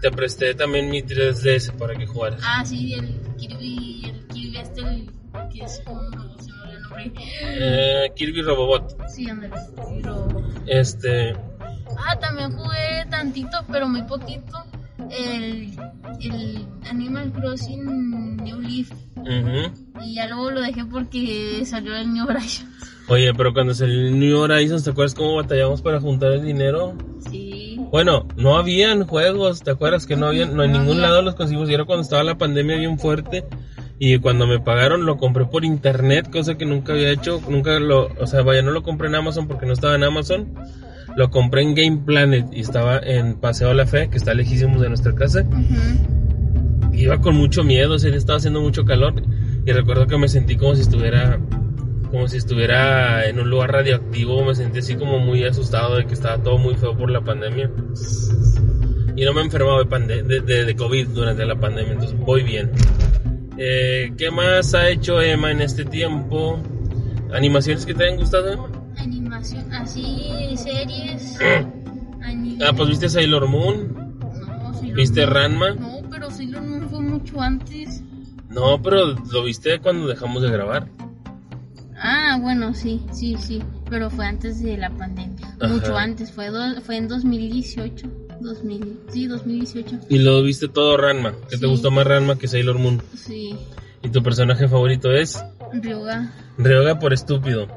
Te 0.02 0.10
presté 0.10 0.52
también 0.54 0.90
mi 0.90 1.00
3DS 1.00 1.72
para 1.78 1.94
que 1.94 2.06
jugaras. 2.08 2.40
Ah, 2.44 2.64
sí, 2.64 2.92
el 2.94 3.20
Kirby, 3.36 4.02
el 4.04 4.26
Kirby 4.26 4.58
este, 4.58 4.80
el 4.80 5.08
que 5.52 5.64
es 5.64 5.80
como 5.86 6.10
se 6.10 6.50
me 6.50 6.60
olvidó 6.60 6.72
el 6.72 6.82
nombre. 6.82 7.12
Eh, 7.42 8.12
Kirby 8.16 8.42
Robobot. 8.42 8.96
Sí, 9.08 9.30
ándale. 9.30 9.54
Pero... 10.02 10.26
Este. 10.66 11.36
Ah, 11.96 12.18
también 12.18 12.50
jugué 12.50 13.06
tantito, 13.10 13.58
pero 13.70 13.86
muy 13.86 14.02
poquito, 14.02 14.64
el, 15.08 15.72
el 16.20 16.66
Animal 16.90 17.32
Crossing 17.32 18.36
New 18.38 18.60
Leaf. 18.60 18.90
ujú. 19.16 20.02
Y 20.04 20.14
ya 20.16 20.26
luego 20.26 20.50
lo 20.50 20.62
dejé 20.62 20.84
porque 20.84 21.62
salió 21.64 21.94
el 21.94 22.12
New 22.12 22.26
Horizons. 22.28 22.70
Oye, 23.06 23.32
pero 23.34 23.52
cuando 23.52 23.72
salió 23.72 24.00
el 24.00 24.18
New 24.18 24.36
Horizons, 24.36 24.82
¿te 24.82 24.90
acuerdas 24.90 25.14
cómo 25.14 25.36
batallamos 25.36 25.80
para 25.80 26.00
juntar 26.00 26.32
el 26.32 26.42
dinero? 26.44 26.96
Bueno, 27.92 28.26
no 28.36 28.56
habían 28.56 29.06
juegos, 29.06 29.62
¿te 29.62 29.70
acuerdas 29.70 30.06
que 30.06 30.16
no 30.16 30.26
habían? 30.26 30.56
No, 30.56 30.64
en 30.64 30.72
ningún 30.72 30.96
había. 30.96 31.08
lado 31.08 31.20
los 31.20 31.34
conseguimos. 31.34 31.68
Y 31.68 31.74
era 31.74 31.84
cuando 31.84 32.02
estaba 32.02 32.24
la 32.24 32.38
pandemia 32.38 32.76
bien 32.78 32.98
fuerte. 32.98 33.44
Y 33.98 34.18
cuando 34.18 34.46
me 34.46 34.58
pagaron 34.58 35.04
lo 35.04 35.18
compré 35.18 35.44
por 35.44 35.62
internet, 35.62 36.30
cosa 36.32 36.56
que 36.56 36.64
nunca 36.64 36.94
había 36.94 37.10
hecho. 37.10 37.38
Nunca 37.50 37.78
lo, 37.78 38.08
o 38.18 38.26
sea, 38.26 38.40
vaya, 38.40 38.62
no 38.62 38.70
lo 38.70 38.82
compré 38.82 39.08
en 39.08 39.16
Amazon 39.16 39.46
porque 39.46 39.66
no 39.66 39.74
estaba 39.74 39.94
en 39.94 40.04
Amazon. 40.04 40.54
Lo 41.16 41.30
compré 41.30 41.60
en 41.60 41.74
Game 41.74 41.98
Planet 42.06 42.46
y 42.50 42.60
estaba 42.60 42.98
en 42.98 43.38
Paseo 43.38 43.68
de 43.68 43.74
la 43.74 43.86
Fe, 43.86 44.08
que 44.08 44.16
está 44.16 44.32
lejísimos 44.32 44.80
de 44.80 44.88
nuestra 44.88 45.14
casa. 45.14 45.44
Iba 46.94 47.20
con 47.20 47.36
mucho 47.36 47.62
miedo, 47.62 47.96
ese 47.96 48.08
día 48.08 48.16
estaba 48.16 48.38
haciendo 48.38 48.62
mucho 48.62 48.86
calor. 48.86 49.22
Y 49.66 49.70
recuerdo 49.70 50.06
que 50.06 50.16
me 50.16 50.28
sentí 50.28 50.56
como 50.56 50.74
si 50.74 50.80
estuviera 50.80 51.38
como 52.12 52.28
si 52.28 52.36
estuviera 52.36 53.26
en 53.26 53.40
un 53.40 53.50
lugar 53.50 53.72
radioactivo, 53.72 54.44
me 54.44 54.54
sentí 54.54 54.78
así 54.78 54.94
como 54.94 55.18
muy 55.18 55.42
asustado 55.44 55.96
de 55.96 56.06
que 56.06 56.14
estaba 56.14 56.40
todo 56.40 56.58
muy 56.58 56.74
feo 56.76 56.96
por 56.96 57.10
la 57.10 57.22
pandemia. 57.22 57.70
Y 59.16 59.24
no 59.24 59.32
me 59.34 59.40
he 59.40 59.44
enfermado 59.44 59.78
de, 59.78 59.86
pande- 59.90 60.22
de, 60.22 60.40
de- 60.40 60.64
de 60.64 60.76
COVID 60.76 61.08
durante 61.08 61.44
la 61.44 61.56
pandemia, 61.56 61.92
entonces 61.94 62.16
voy 62.18 62.42
bien. 62.44 62.70
Eh, 63.58 64.12
¿Qué 64.16 64.30
más 64.30 64.74
ha 64.74 64.88
hecho 64.88 65.20
Emma 65.20 65.50
en 65.50 65.60
este 65.62 65.84
tiempo? 65.84 66.58
¿Animaciones 67.32 67.84
que 67.86 67.94
te 67.94 68.04
hayan 68.04 68.18
gustado, 68.18 68.48
Emma? 68.52 68.68
Animación, 68.98 69.72
así, 69.72 70.54
series. 70.56 71.38
Ah, 72.64 72.72
pues 72.76 72.88
viste 72.90 73.08
Sailor 73.08 73.48
Moon, 73.48 73.92
No, 74.20 74.72
Sailor 74.74 74.96
¿viste 74.96 75.22
Moon. 75.22 75.34
Ranma? 75.34 75.70
No, 75.74 76.00
pero 76.08 76.30
Sailor 76.30 76.62
Moon 76.62 76.88
fue 76.88 77.00
mucho 77.00 77.40
antes. 77.40 78.00
No, 78.48 78.80
pero 78.80 79.14
lo 79.32 79.42
viste 79.42 79.80
cuando 79.80 80.06
dejamos 80.06 80.40
de 80.42 80.50
grabar. 80.50 80.86
Ah, 82.04 82.38
bueno, 82.40 82.74
sí, 82.74 83.00
sí, 83.12 83.36
sí. 83.38 83.62
Pero 83.88 84.10
fue 84.10 84.26
antes 84.26 84.60
de 84.62 84.76
la 84.76 84.90
pandemia. 84.90 85.54
Ajá. 85.60 85.72
Mucho 85.72 85.96
antes. 85.96 86.32
Fue, 86.32 86.48
do- 86.50 86.80
fue 86.82 86.96
en 86.96 87.08
2018. 87.08 88.08
2000, 88.40 88.98
sí, 89.10 89.26
2018. 89.28 89.98
Y 90.08 90.18
lo 90.18 90.42
viste 90.42 90.66
todo 90.68 90.96
Ranma. 90.96 91.32
¿Qué 91.48 91.58
te 91.58 91.66
gustó 91.66 91.92
más 91.92 92.04
Ranma 92.06 92.36
que 92.36 92.48
Sailor 92.48 92.78
Moon? 92.78 93.00
Sí. 93.14 93.54
¿Y 94.02 94.08
tu 94.08 94.20
personaje 94.22 94.66
favorito 94.66 95.12
es? 95.12 95.40
Ryoga. 95.72 96.32
Ryoga 96.58 96.98
por 96.98 97.12
estúpido. 97.12 97.68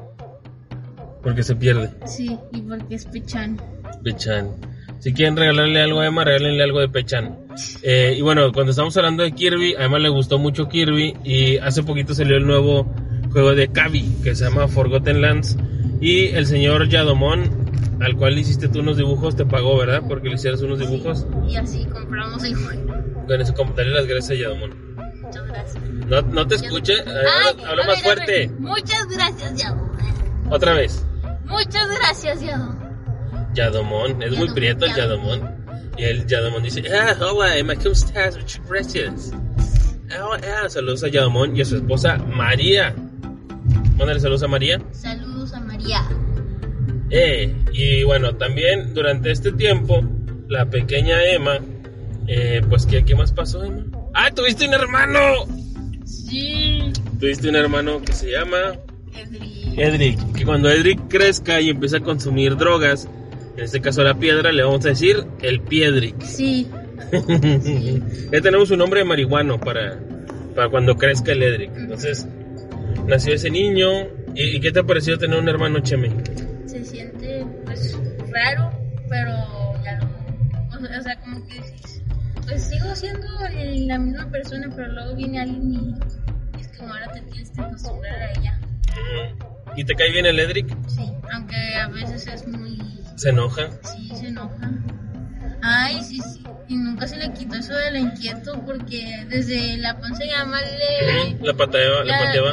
Porque 1.22 1.42
se 1.44 1.54
pierde. 1.54 1.90
Sí, 2.06 2.36
y 2.52 2.60
porque 2.62 2.96
es 2.96 3.04
Pechan. 3.06 3.60
Pechan. 4.02 4.50
Si 4.98 5.12
quieren 5.12 5.36
regalarle 5.36 5.80
algo 5.82 6.00
a 6.00 6.06
Emma, 6.06 6.24
regálenle 6.24 6.62
algo 6.64 6.80
de 6.80 6.88
Pechan. 6.88 7.38
Eh, 7.82 8.14
y 8.18 8.22
bueno, 8.22 8.50
cuando 8.52 8.70
estamos 8.70 8.96
hablando 8.96 9.22
de 9.22 9.32
Kirby, 9.32 9.74
a 9.74 9.84
Emma 9.84 9.98
le 10.00 10.08
gustó 10.08 10.38
mucho 10.38 10.68
Kirby 10.68 11.14
y 11.24 11.58
hace 11.58 11.82
poquito 11.84 12.12
salió 12.14 12.36
el 12.36 12.46
nuevo 12.46 12.92
juego 13.36 13.54
de 13.54 13.68
Kabi 13.68 14.16
que 14.24 14.34
se 14.34 14.44
llama 14.44 14.66
Forgotten 14.66 15.20
Lands 15.20 15.58
y 16.00 16.28
el 16.28 16.46
señor 16.46 16.88
Yadomon, 16.88 17.98
al 18.00 18.16
cual 18.16 18.38
hiciste 18.38 18.66
tú 18.66 18.80
unos 18.80 18.96
dibujos, 18.96 19.36
te 19.36 19.44
pagó, 19.44 19.76
¿verdad? 19.76 20.00
Porque 20.08 20.30
le 20.30 20.36
hicieras 20.36 20.62
unos 20.62 20.78
dibujos. 20.78 21.26
Y 21.46 21.56
así 21.56 21.84
compramos 21.84 22.42
el 22.44 22.54
juego. 22.54 22.94
Con 23.26 23.38
eso, 23.38 23.52
como 23.52 23.74
las 23.76 24.06
gracias 24.06 24.30
a 24.30 24.42
Yadomon. 24.42 24.70
Muchas 25.20 25.46
gracias. 25.48 25.84
No, 26.06 26.22
no 26.22 26.46
te 26.46 26.54
escuche, 26.54 26.94
Eh, 26.94 27.04
habla, 27.68 27.84
más 27.86 28.02
ver, 28.02 28.04
fuerte. 28.04 28.50
Muchas 28.58 29.06
gracias, 29.06 29.54
Yado. 29.54 29.90
Otra 30.48 30.72
vez. 30.72 31.04
Muchas 31.44 31.88
gracias, 31.90 32.40
Yado. 32.40 32.74
Yadomon, 33.52 34.22
es 34.22 34.30
muy 34.30 34.30
Yadomon, 34.30 34.54
prieto 34.54 34.86
el 34.86 34.94
Yadomon. 34.94 35.40
Yadomon. 35.40 35.94
Y 35.98 36.04
el 36.04 36.26
Yadomon 36.26 36.62
dice, 36.62 36.82
ah, 36.90 37.14
hola 37.20 37.58
Emma, 37.58 37.74
¿cómo 37.74 37.90
estás? 37.90 38.38
Muchas 38.38 38.66
gracias. 38.66 39.32
Ah, 40.10 40.38
ah, 40.64 40.68
saludos 40.70 41.04
a 41.04 41.08
Yadomon 41.08 41.54
y 41.54 41.60
a 41.60 41.66
su 41.66 41.76
esposa 41.76 42.16
María. 42.16 42.94
Mándale 43.96 44.20
saludos 44.20 44.42
a 44.42 44.48
María. 44.48 44.80
Saludos 44.92 45.54
a 45.54 45.60
María. 45.60 46.02
Eh, 47.10 47.54
y 47.72 48.02
bueno, 48.04 48.36
también 48.36 48.92
durante 48.92 49.30
este 49.30 49.52
tiempo, 49.52 50.02
la 50.48 50.66
pequeña 50.66 51.24
Emma, 51.24 51.58
eh, 52.26 52.60
pues, 52.68 52.84
¿qué, 52.86 53.04
¿qué 53.04 53.14
más 53.14 53.32
pasó, 53.32 53.64
Emma? 53.64 53.84
¡Ah, 54.12 54.30
tuviste 54.32 54.66
un 54.66 54.74
hermano! 54.74 55.18
Sí. 56.04 56.92
Tuviste 57.18 57.48
un 57.48 57.56
hermano 57.56 58.02
que 58.02 58.12
se 58.12 58.30
llama 58.30 58.74
Edri. 59.14 59.74
Edric. 59.76 60.32
Que 60.32 60.44
cuando 60.44 60.70
Edric 60.70 61.08
crezca 61.08 61.60
y 61.60 61.70
empiece 61.70 61.96
a 61.96 62.00
consumir 62.00 62.56
drogas, 62.56 63.08
en 63.56 63.64
este 63.64 63.80
caso 63.80 64.02
la 64.02 64.14
piedra, 64.18 64.52
le 64.52 64.62
vamos 64.62 64.84
a 64.84 64.90
decir 64.90 65.24
el 65.40 65.60
Piedric. 65.60 66.20
Sí. 66.22 66.68
ya 68.32 68.40
tenemos 68.40 68.70
un 68.70 68.78
nombre 68.78 69.00
de 69.00 69.06
marihuano 69.06 69.58
para, 69.58 69.98
para 70.54 70.68
cuando 70.68 70.96
crezca 70.96 71.32
el 71.32 71.42
Edric. 71.42 71.70
Entonces, 71.76 72.26
nació 73.06 73.34
ese 73.34 73.50
niño. 73.50 73.88
¿Y, 74.34 74.60
qué 74.60 74.70
te 74.70 74.80
ha 74.80 74.84
parecido 74.84 75.18
tener 75.18 75.38
un 75.38 75.48
hermano 75.48 75.80
Cheme? 75.80 76.10
Se 76.66 76.84
siente, 76.84 77.46
pues, 77.64 77.98
raro, 78.30 78.70
pero 79.08 79.82
ya 79.84 79.98
lo. 79.98 80.98
O 80.98 81.02
sea, 81.02 81.18
como 81.20 81.46
que 81.46 81.60
pues 82.46 82.62
sigo 82.62 82.94
siendo 82.94 83.26
la 83.86 83.98
misma 83.98 84.30
persona, 84.30 84.68
pero 84.74 84.92
luego 84.92 85.16
viene 85.16 85.40
alguien 85.40 85.72
y 85.72 86.60
es 86.60 86.68
como 86.78 86.92
ahora 86.92 87.10
te 87.12 87.20
tienes 87.22 87.50
que 87.50 87.60
acostumbrar 87.60 88.14
a 88.14 88.30
ella. 88.32 88.60
¿Y 89.74 89.84
te 89.84 89.94
cae 89.94 90.12
bien 90.12 90.26
el 90.26 90.38
Edric? 90.38 90.68
Sí, 90.86 91.12
aunque 91.32 91.56
a 91.74 91.88
veces 91.88 92.26
es 92.28 92.46
muy. 92.46 92.78
¿Se 93.16 93.30
enoja? 93.30 93.68
Sí, 93.82 94.10
se 94.14 94.28
enoja. 94.28 94.70
Ay, 95.68 96.00
sí, 96.04 96.20
sí. 96.20 96.42
Y 96.68 96.76
nunca 96.76 97.08
se 97.08 97.16
le 97.16 97.32
quitó 97.32 97.56
eso 97.56 97.74
de 97.74 97.90
la 97.90 97.98
inquieto 97.98 98.62
porque 98.64 99.26
desde 99.28 99.76
la 99.78 99.98
panza 99.98 100.24
ya 100.24 100.44
mal 100.44 100.64
le. 100.64 101.44
La 101.44 101.54
pateaba. 101.54 102.04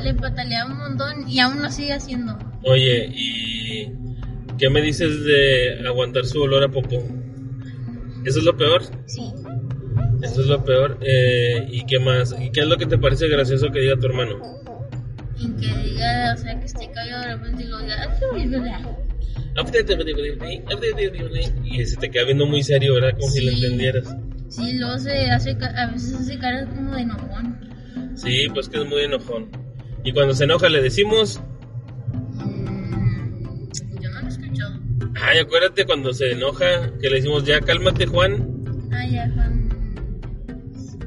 le 0.02 0.14
pataleaba 0.16 0.72
un 0.72 0.78
montón 0.80 1.30
y 1.30 1.40
aún 1.40 1.62
lo 1.62 1.70
sigue 1.70 1.94
haciendo. 1.94 2.38
Oye, 2.64 3.08
¿y 3.14 3.92
qué 4.58 4.70
me 4.70 4.82
dices 4.82 5.24
de 5.26 5.88
aguantar 5.88 6.26
su 6.26 6.42
olor 6.42 6.64
a 6.64 6.70
popó? 6.70 7.04
¿Eso 8.26 8.40
es 8.40 8.46
lo 8.46 8.58
peor? 8.58 8.84
Sí. 9.06 9.32
Eso 10.24 10.42
es 10.42 10.48
lo 10.48 10.64
peor. 10.64 10.98
Eh, 11.02 11.68
¿Y 11.70 11.86
qué 11.86 12.00
más? 12.00 12.36
¿Y 12.40 12.52
qué 12.52 12.62
es 12.62 12.68
lo 12.68 12.78
que 12.78 12.88
te 12.88 12.98
parece 12.98 13.28
gracioso 13.28 13.70
que 13.72 13.80
diga 13.80 13.98
tu 13.98 14.08
hermano? 14.08 14.40
Y 15.38 15.50
que 15.54 15.68
diga, 15.84 16.34
o 16.34 16.38
sea, 16.38 16.60
que 16.60 16.66
esté 16.66 16.90
callado 16.92 17.22
de 17.22 17.36
repente 17.36 17.64
y 17.64 17.68
lo 17.68 17.80
diga. 17.80 19.03
"Ah, 19.56 19.64
qué 19.72 19.84
bonito". 19.84 21.52
Y 21.64 21.86
se 21.86 21.98
te 21.98 22.10
queda 22.12 22.24
viendo 22.26 22.46
muy 22.46 22.64
serio, 22.64 22.96
¿verdad? 22.96 23.18
Como 23.20 23.32
si 23.32 23.42
lo 23.46 23.52
Sí. 23.52 23.64
entendieras. 23.64 24.16
Sí, 24.50 24.74
luego 24.78 25.00
se 25.00 25.32
hace, 25.32 25.52
a 25.76 25.88
veces 25.88 26.14
hace 26.14 26.38
caras 26.38 26.68
como 26.76 26.94
de 26.96 27.02
enojón. 27.02 27.60
Sí, 28.16 28.48
pues 28.54 28.70
que 28.70 28.78
es 28.82 28.86
muy 28.86 29.02
enojón. 29.04 29.50
Y 30.04 30.12
cuando 30.14 30.34
se 30.36 30.44
enoja 30.44 30.70
le 30.70 30.82
decimos, 30.82 31.42
Mm, 32.36 33.70
yo 34.02 34.10
no 34.12 34.22
lo 34.22 34.28
he 34.28 34.30
escuchado. 34.30 34.80
ay, 35.22 35.40
acuérdate 35.40 35.86
cuando 35.86 36.14
se 36.14 36.32
enoja 36.32 36.92
que 37.02 37.10
le 37.10 37.16
decimos, 37.18 37.44
ya 37.46 37.60
cálmate 37.62 38.06
Juan. 38.06 38.48
Ah, 38.92 39.06
ya, 39.08 39.32
Juan. 39.34 39.70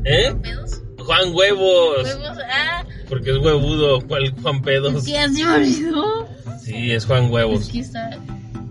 ¿Eh? 0.04 0.34
¿Pedos? 0.42 0.82
Juan 0.98 1.32
Huevos. 1.34 2.04
Huevos, 2.04 2.38
ah, 2.50 2.84
Porque 3.08 3.30
es 3.30 3.38
huevudo, 3.38 4.00
¿cuál 4.08 4.30
Juan 4.42 4.62
Pedos? 4.62 5.06
ya 5.06 5.28
se 5.28 5.44
me 5.44 5.54
olvidó. 5.54 6.28
Sí, 6.62 6.90
es 6.92 7.04
Juan 7.06 7.24
Es 7.26 7.30
Huevos. 7.30 7.68
que 7.68 7.78
está 7.80 8.10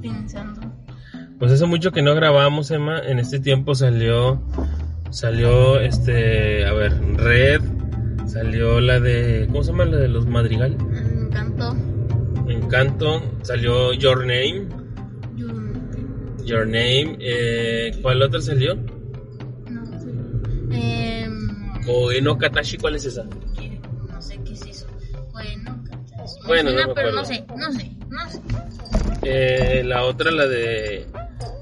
pensando. 0.09 0.61
Pues 1.39 1.51
hace 1.51 1.65
mucho 1.65 1.91
que 1.91 2.01
no 2.01 2.15
grabamos, 2.15 2.71
Emma. 2.71 2.99
En 2.99 3.19
este 3.19 3.39
tiempo 3.39 3.75
salió, 3.75 4.41
salió, 5.09 5.79
este, 5.79 6.65
a 6.65 6.73
ver, 6.73 6.93
Red. 7.17 7.61
Salió 8.25 8.81
la 8.81 8.99
de, 8.99 9.45
¿cómo 9.51 9.63
se 9.63 9.71
llama? 9.71 9.85
La 9.85 9.97
de 9.97 10.07
los 10.07 10.25
Madrigal. 10.25 10.75
Me 10.77 10.99
encantó. 11.27 11.75
Encanto. 12.49 13.21
Salió 13.43 13.93
Your 13.93 14.19
Name. 14.19 14.67
Yo 15.35 15.47
Your 16.43 16.65
Name. 16.65 17.17
Eh, 17.19 17.91
¿Cuál 18.01 18.21
otra 18.23 18.41
salió? 18.41 18.75
no 19.69 19.85
sé. 19.85 20.09
Em, 20.71 21.83
Koe 21.85 22.21
no 22.21 22.37
Katashi, 22.37 22.77
¿cuál 22.77 22.95
es 22.95 23.05
esa? 23.05 23.23
no 23.23 24.21
sé 24.21 24.39
qué 24.43 24.53
es 24.53 24.65
eso. 24.65 24.87
Me 25.33 26.47
Bueno, 26.47 26.71
no 26.71 26.75
me 26.77 26.93
pero 26.95 27.09
acuerdo. 27.09 27.11
no 27.17 27.25
sé, 27.25 27.45
no 27.57 27.71
sé, 27.71 27.91
no 28.09 28.29
sé. 28.29 28.41
Eh, 29.23 29.83
la 29.85 30.03
otra, 30.03 30.31
la 30.31 30.47
de 30.47 31.05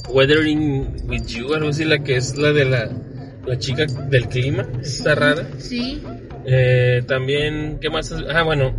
Weathering 0.09 1.03
with 1.07 1.25
You, 1.27 1.53
algo 1.53 1.69
así, 1.69 1.85
la 1.85 2.00
que 2.00 2.17
es 2.17 2.35
la 2.38 2.51
de 2.51 2.65
la, 2.65 2.89
la 3.45 3.57
chica 3.57 3.85
del 3.85 4.27
clima. 4.27 4.67
Está 4.81 5.15
rara. 5.15 5.47
Sí, 5.57 6.01
Eh, 6.45 7.01
también, 7.07 7.77
¿qué 7.81 7.89
más? 7.89 8.13
Ah, 8.33 8.43
bueno. 8.43 8.73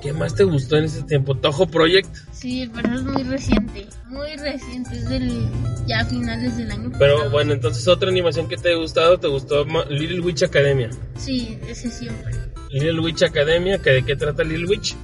¿Qué 0.00 0.12
más 0.14 0.34
te 0.34 0.44
gustó 0.44 0.76
en 0.78 0.84
ese 0.84 1.02
tiempo? 1.02 1.34
Toho 1.36 1.66
Project. 1.66 2.08
sí, 2.32 2.70
pero 2.74 2.94
es 2.94 3.02
muy 3.02 3.22
reciente. 3.24 3.86
Muy 4.08 4.34
reciente, 4.36 4.96
es 4.96 5.08
del 5.10 5.46
ya 5.86 6.00
a 6.00 6.04
finales 6.06 6.56
del 6.56 6.70
año 6.70 6.90
Pero 6.98 7.14
pasado. 7.16 7.30
bueno, 7.32 7.52
entonces 7.52 7.86
otra 7.86 8.08
animación 8.08 8.48
que 8.48 8.56
te 8.56 8.72
ha 8.72 8.76
gustado, 8.76 9.18
te 9.18 9.28
gustó 9.28 9.64
Little 9.90 10.20
Witch 10.20 10.42
Academia. 10.44 10.88
Sí, 11.18 11.58
ese 11.68 11.90
siempre. 11.90 12.32
Little 12.70 13.00
Witch 13.00 13.22
Academia, 13.24 13.78
¿que 13.78 13.90
¿de 13.90 14.02
qué 14.04 14.16
trata 14.16 14.42
Little 14.42 14.66
Witch? 14.66 14.96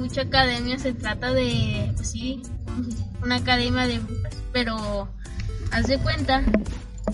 Witch 0.00 0.18
Academia 0.18 0.78
se 0.78 0.92
trata 0.92 1.32
de, 1.32 1.92
pues 1.96 2.10
sí, 2.10 2.42
una 3.22 3.36
academia 3.36 3.86
de 3.86 3.98
brujas, 3.98 4.34
pero 4.52 5.08
haz 5.70 5.86
de 5.86 5.98
cuenta 5.98 6.42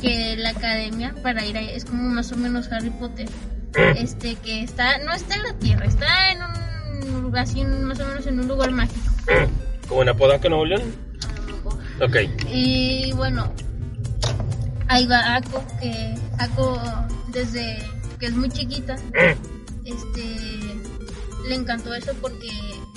que 0.00 0.36
la 0.36 0.50
academia 0.50 1.14
para 1.22 1.44
ir 1.44 1.56
ahí 1.56 1.70
es 1.70 1.84
como 1.84 2.02
más 2.04 2.30
o 2.32 2.36
menos 2.36 2.70
Harry 2.72 2.90
Potter, 2.90 3.28
este 3.96 4.34
que 4.36 4.62
está, 4.62 4.98
no 4.98 5.12
está 5.12 5.36
en 5.36 5.42
la 5.42 5.52
tierra, 5.54 5.86
está 5.86 6.32
en 6.32 7.14
un 7.14 7.22
lugar 7.22 7.44
así, 7.44 7.64
más 7.64 8.00
o 8.00 8.06
menos 8.06 8.26
en 8.26 8.40
un 8.40 8.48
lugar 8.48 8.70
mágico. 8.70 9.10
Como 9.88 10.02
en 10.02 10.10
Apodaca, 10.10 10.50
Nuevo 10.50 10.66
León. 10.66 10.82
a 11.22 11.50
lo 11.50 11.56
mejor. 11.56 11.74
Ok. 12.02 12.16
Y 12.52 13.10
bueno, 13.12 13.50
ahí 14.88 15.06
va 15.06 15.36
Ako, 15.36 15.64
que 15.80 16.14
Ako 16.38 16.78
desde 17.32 17.78
que 18.18 18.26
es 18.26 18.32
muy 18.34 18.50
chiquita, 18.50 18.96
este 19.84 20.67
le 21.48 21.54
encantó 21.54 21.94
eso 21.94 22.12
porque 22.20 22.48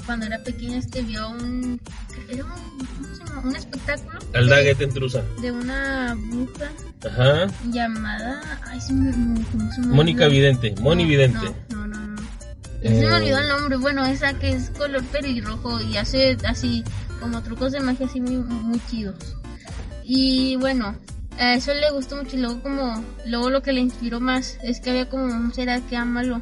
cuando 0.06 0.26
era 0.26 0.40
pequeña 0.44 0.78
este 0.78 1.02
vio 1.02 1.30
un 1.30 1.80
era 2.30 2.44
un, 2.46 2.52
¿cómo 2.52 3.16
se 3.16 3.24
llama? 3.24 3.42
un 3.44 3.56
espectáculo 3.56 4.20
intrusa. 4.84 5.24
de 5.42 5.52
una 5.52 6.16
bruja 6.16 6.72
Ajá. 7.10 7.48
llamada 7.72 8.62
ay 8.66 8.82
se 8.82 8.94
me, 8.94 9.12
¿cómo 9.52 9.72
se 9.74 9.82
me 9.82 9.88
Mónica? 9.88 10.28
Vidente. 10.28 10.76
Moni 10.82 11.04
No, 11.04 11.10
Vidente. 11.10 11.56
No, 11.70 11.88
no, 11.88 11.98
no, 12.00 12.08
no. 12.08 12.22
Se 12.82 12.90
me 12.90 13.00
Eh, 13.02 13.14
olvidó 13.14 13.38
el 13.40 13.48
nombre. 13.48 13.78
Bueno, 13.78 14.06
esa 14.06 14.34
que 14.40 14.50
es 14.52 14.70
color 14.72 15.04
pelirrojo 15.06 15.80
y 15.82 15.98
hace 15.98 16.38
así 16.48 16.84
como 17.20 17.42
trucos 17.44 17.72
de 17.72 17.80
magia 17.80 18.08
así 18.08 18.20
muy, 18.22 18.38
muy 18.38 18.80
chidos. 18.90 19.36
Y 20.04 20.56
bueno, 20.58 20.96
a 21.40 21.54
eso 21.54 21.74
le 21.74 21.92
gustó 21.92 22.16
mucho. 22.18 22.36
Y 22.36 22.40
luego, 22.40 22.62
como, 22.64 23.04
luego 23.26 23.50
lo 23.50 23.62
que 23.62 23.72
le 23.74 23.82
inspiró 23.82 24.20
más 24.20 24.58
es 24.64 24.80
que 24.80 24.90
había 24.90 25.10
como 25.10 25.26
un 25.26 25.54
ser 25.54 25.70
que 25.90 25.98
malo. 26.06 26.42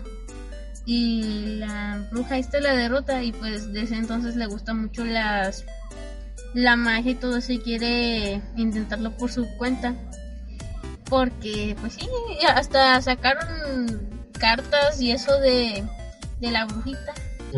Y 0.91 1.57
la 1.59 2.03
bruja 2.11 2.37
esta 2.39 2.59
la 2.59 2.73
derrota. 2.73 3.21
Y 3.23 3.31
pues 3.31 3.71
desde 3.71 3.95
entonces 3.97 4.35
le 4.35 4.47
gusta 4.47 4.73
mucho 4.73 5.05
las 5.05 5.63
la 6.55 6.75
magia 6.75 7.11
y 7.11 7.15
todo 7.15 7.37
eso. 7.37 7.51
Y 7.53 7.59
quiere 7.59 8.41
intentarlo 8.57 9.11
por 9.15 9.31
su 9.31 9.47
cuenta. 9.57 9.93
Porque, 11.09 11.75
pues 11.81 11.93
sí, 11.93 12.07
hasta 12.55 13.01
sacaron 13.01 13.99
cartas 14.39 15.01
y 15.01 15.11
eso 15.11 15.39
de, 15.39 15.83
de 16.39 16.51
la 16.51 16.65
brujita. 16.65 17.13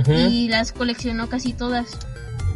Y 0.07 0.47
las 0.47 0.71
coleccionó 0.71 1.27
casi 1.27 1.51
todas. 1.53 1.87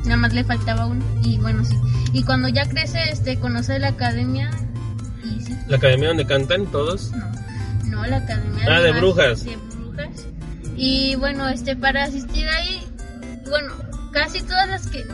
Nada 0.05 0.17
más 0.17 0.34
le 0.34 0.44
faltaba 0.46 0.86
una. 0.88 1.03
Y 1.24 1.38
bueno, 1.38 1.65
sí. 1.65 1.75
Y 2.13 2.24
cuando 2.24 2.48
ya 2.48 2.65
crece, 2.67 3.00
este, 3.12 3.38
conoce 3.39 3.77
la 3.79 3.89
academia. 3.89 4.50
Y 5.24 5.41
sí, 5.41 5.53
La 5.67 5.77
academia 5.77 6.10
donde 6.10 6.25
cantan 6.25 6.65
todos. 6.67 7.12
no. 7.12 7.25
No, 7.86 8.05
la 8.05 8.17
academia 8.17 8.65
Ah, 8.67 8.82
de 8.82 8.91
mag- 8.94 8.98
brujas. 9.00 9.44
De 9.46 9.55
brujas. 9.55 9.64
Y 10.75 11.15
bueno, 11.15 11.48
este, 11.48 11.75
para 11.75 12.03
asistir 12.03 12.48
ahí, 12.50 12.86
bueno, 13.50 13.74
casi 14.12 14.41
todas 14.41 14.67
las 14.67 14.88
que 14.88 15.05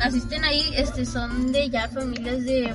asisten 0.00 0.44
ahí, 0.44 0.62
este, 0.74 1.06
son 1.06 1.52
de 1.52 1.70
ya 1.70 1.88
familias 1.88 2.44
de 2.44 2.74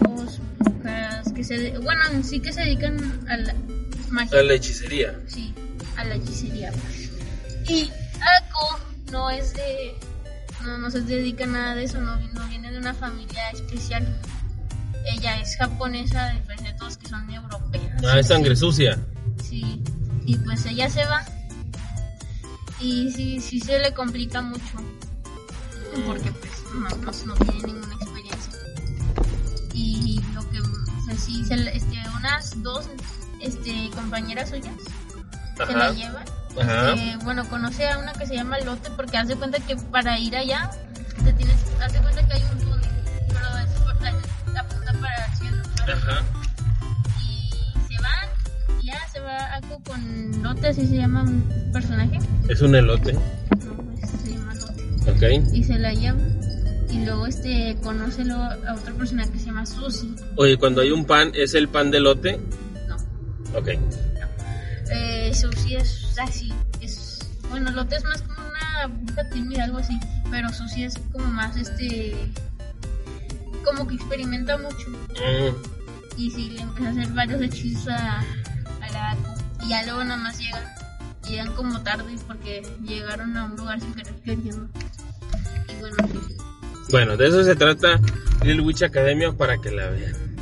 brujos, 0.00 0.40
brujas, 0.58 1.32
que 1.32 1.44
se, 1.44 1.78
bueno, 1.78 2.02
sí 2.22 2.40
que 2.40 2.52
se 2.52 2.62
dedican 2.62 3.26
a 3.28 3.36
la 3.36 3.54
magia. 4.10 4.40
A 4.40 4.42
la 4.42 4.54
hechicería. 4.54 5.14
Sí, 5.26 5.54
a 5.96 6.04
la 6.04 6.14
hechicería. 6.16 6.72
Y 7.68 7.90
Ako 8.40 8.80
no 9.12 9.30
es 9.30 9.52
de. 9.54 9.94
No, 10.62 10.78
no 10.78 10.90
se 10.90 11.02
dedica 11.02 11.44
a 11.44 11.48
nada 11.48 11.74
de 11.74 11.84
eso, 11.84 12.00
no, 12.00 12.16
no 12.16 12.48
viene 12.48 12.72
de 12.72 12.78
una 12.78 12.94
familia 12.94 13.50
especial. 13.50 14.06
Ella 15.06 15.38
es 15.38 15.56
japonesa, 15.58 16.28
a 16.28 16.32
diferencia 16.32 16.72
de 16.72 16.78
todos 16.78 16.96
que 16.96 17.08
son 17.08 17.28
europeas. 17.30 18.02
Ah, 18.06 18.18
es 18.18 18.28
sangre 18.28 18.56
sucia. 18.56 18.98
Sí, 19.46 19.82
y 20.24 20.36
pues 20.38 20.64
ella 20.64 20.88
se 20.88 21.04
va. 21.04 21.22
Y 22.84 23.10
sí, 23.12 23.40
sí 23.40 23.60
se 23.60 23.78
le 23.78 23.94
complica 23.94 24.42
mucho. 24.42 24.62
Porque 26.06 26.30
pues 26.32 26.52
no, 26.74 26.88
no, 26.90 27.12
no 27.26 27.34
tiene 27.36 27.72
ninguna 27.72 27.94
experiencia. 27.94 28.52
Y 29.72 30.20
lo 30.34 30.50
que, 30.50 30.60
o 30.60 31.04
sea, 31.06 31.16
sí, 31.18 31.44
se 31.46 31.56
le- 31.56 31.74
este, 31.76 31.96
unas 32.18 32.62
dos 32.62 32.86
este, 33.40 33.90
compañeras 33.94 34.50
suyas 34.50 34.74
se 35.66 35.72
la 35.72 35.84
Ajá. 35.86 35.92
llevan. 35.94 36.24
Ajá. 36.60 36.90
Este, 36.92 37.24
bueno, 37.24 37.48
conoce 37.48 37.88
a 37.88 37.98
una 37.98 38.12
que 38.12 38.26
se 38.26 38.34
llama 38.34 38.58
Lote 38.60 38.90
porque 38.90 39.16
hace 39.16 39.34
cuenta 39.36 39.58
que 39.60 39.76
para 39.76 40.18
ir 40.18 40.36
allá 40.36 40.70
te 41.24 41.32
tienes, 41.32 41.56
hace 41.80 42.00
cuenta 42.00 42.26
que 42.26 42.34
hay 42.34 42.42
un 42.52 42.58
túnel, 42.58 42.90
pero 43.28 43.58
es 43.58 43.70
por 43.80 44.02
la, 44.02 44.60
apunta 44.60 44.92
para 45.00 45.26
el 45.26 45.36
cielo. 45.38 45.62
Ajá. 45.90 46.22
Ako 49.56 49.80
con 49.84 50.42
Lote, 50.42 50.68
así 50.68 50.86
se 50.86 50.96
llama 50.96 51.22
un 51.22 51.42
personaje. 51.72 52.18
Es 52.48 52.60
un 52.60 52.74
elote. 52.74 53.12
No, 53.12 53.20
se 54.22 54.30
llama 54.32 54.54
Lote. 54.54 55.10
Ok. 55.10 55.52
Y 55.54 55.64
se 55.64 55.78
la 55.78 55.92
lleva. 55.92 56.18
Y 56.90 57.04
luego 57.04 57.26
este 57.26 57.76
conoce 57.82 58.22
a 58.30 58.74
otra 58.74 58.94
persona 58.94 59.26
que 59.26 59.38
se 59.38 59.46
llama 59.46 59.66
Susi. 59.66 60.14
Oye, 60.36 60.56
cuando 60.56 60.80
hay 60.80 60.90
un 60.92 61.04
pan, 61.04 61.32
¿es 61.34 61.54
el 61.54 61.68
pan 61.68 61.90
de 61.90 61.98
elote? 61.98 62.38
No, 62.88 62.96
Ok. 63.58 63.68
Eh, 64.92 65.32
Susi 65.34 65.74
es 65.76 66.14
así, 66.22 66.52
es 66.80 67.18
bueno, 67.50 67.70
Lote 67.72 67.96
es 67.96 68.04
más 68.04 68.20
como 68.22 68.38
una 68.46 68.86
bruja 68.86 69.28
tímida, 69.30 69.64
algo 69.64 69.78
así, 69.78 69.98
pero 70.30 70.48
Susi 70.52 70.84
es 70.84 70.94
como 71.10 71.24
más 71.26 71.56
este, 71.56 72.14
como 73.64 73.86
que 73.88 73.94
experimenta 73.94 74.56
mucho 74.58 74.90
Mm, 74.90 76.20
y 76.20 76.30
sí 76.30 76.50
le 76.50 76.60
empieza 76.62 76.90
a 76.90 76.92
hacer 76.92 77.08
varios 77.14 77.40
hechizos 77.42 77.88
a. 77.88 78.22
y 79.64 79.68
ya 79.68 79.82
luego 79.84 80.04
nada 80.04 80.16
más 80.16 80.38
llegan, 80.38 80.64
llegan 81.28 81.54
como 81.54 81.80
tarde 81.82 82.14
porque 82.26 82.62
llegaron 82.82 83.36
a 83.36 83.44
un 83.44 83.56
lugar 83.56 83.80
sin 83.80 83.94
querer 83.94 84.14
queriendo 84.24 84.68
y 85.68 85.80
bueno. 85.80 85.96
Bueno, 86.90 87.16
de 87.16 87.28
eso 87.28 87.42
se 87.44 87.56
trata 87.56 88.00
Little 88.42 88.62
Witch 88.62 88.82
Academia 88.82 89.32
para 89.32 89.58
que 89.58 89.70
la 89.70 89.88
vean. 89.90 90.36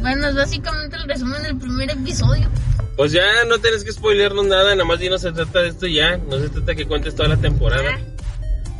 Bueno, 0.00 0.28
es 0.28 0.34
básicamente 0.34 0.96
el 0.96 1.08
resumen 1.08 1.42
del 1.42 1.58
primer 1.58 1.90
episodio. 1.90 2.48
Pues 2.96 3.12
ya 3.12 3.44
no 3.48 3.58
tienes 3.58 3.84
que 3.84 3.92
spoilearnos 3.92 4.46
nada, 4.46 4.74
nada 4.74 4.84
más 4.84 5.00
no 5.00 5.18
se 5.18 5.32
trata 5.32 5.60
de 5.62 5.68
esto 5.68 5.86
ya. 5.86 6.16
No 6.16 6.38
se 6.38 6.48
trata 6.48 6.74
que 6.74 6.86
cuentes 6.86 7.14
toda 7.14 7.28
la 7.28 7.36
temporada. 7.36 7.98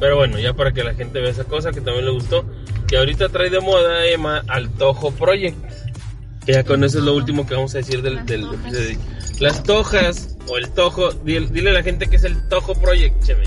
Pero 0.00 0.16
bueno, 0.16 0.38
ya 0.38 0.54
para 0.54 0.72
que 0.72 0.82
la 0.82 0.94
gente 0.94 1.20
vea 1.20 1.30
esa 1.30 1.44
cosa 1.44 1.70
que 1.70 1.80
también 1.80 2.06
le 2.06 2.12
gustó. 2.12 2.44
Y 2.90 2.96
ahorita 2.96 3.28
trae 3.28 3.50
de 3.50 3.60
moda 3.60 4.06
Emma 4.06 4.42
al 4.48 4.70
Tojo 4.70 5.10
Project. 5.12 5.56
Que 6.46 6.52
ya 6.54 6.64
con 6.64 6.82
eso 6.82 6.98
es 6.98 7.04
lo 7.04 7.14
último 7.14 7.46
que 7.46 7.54
vamos 7.54 7.74
a 7.74 7.78
decir 7.78 8.00
del, 8.00 8.24
del 8.24 8.44
episodio. 8.54 8.98
Las 9.40 9.62
tojas 9.62 10.36
o 10.48 10.56
el 10.56 10.68
Tojo. 10.70 11.12
Dile, 11.12 11.46
dile 11.48 11.70
a 11.70 11.74
la 11.74 11.82
gente 11.82 12.08
que 12.08 12.16
es 12.16 12.24
el 12.24 12.48
Tojo 12.48 12.74
Project, 12.74 13.22
cheme. 13.22 13.44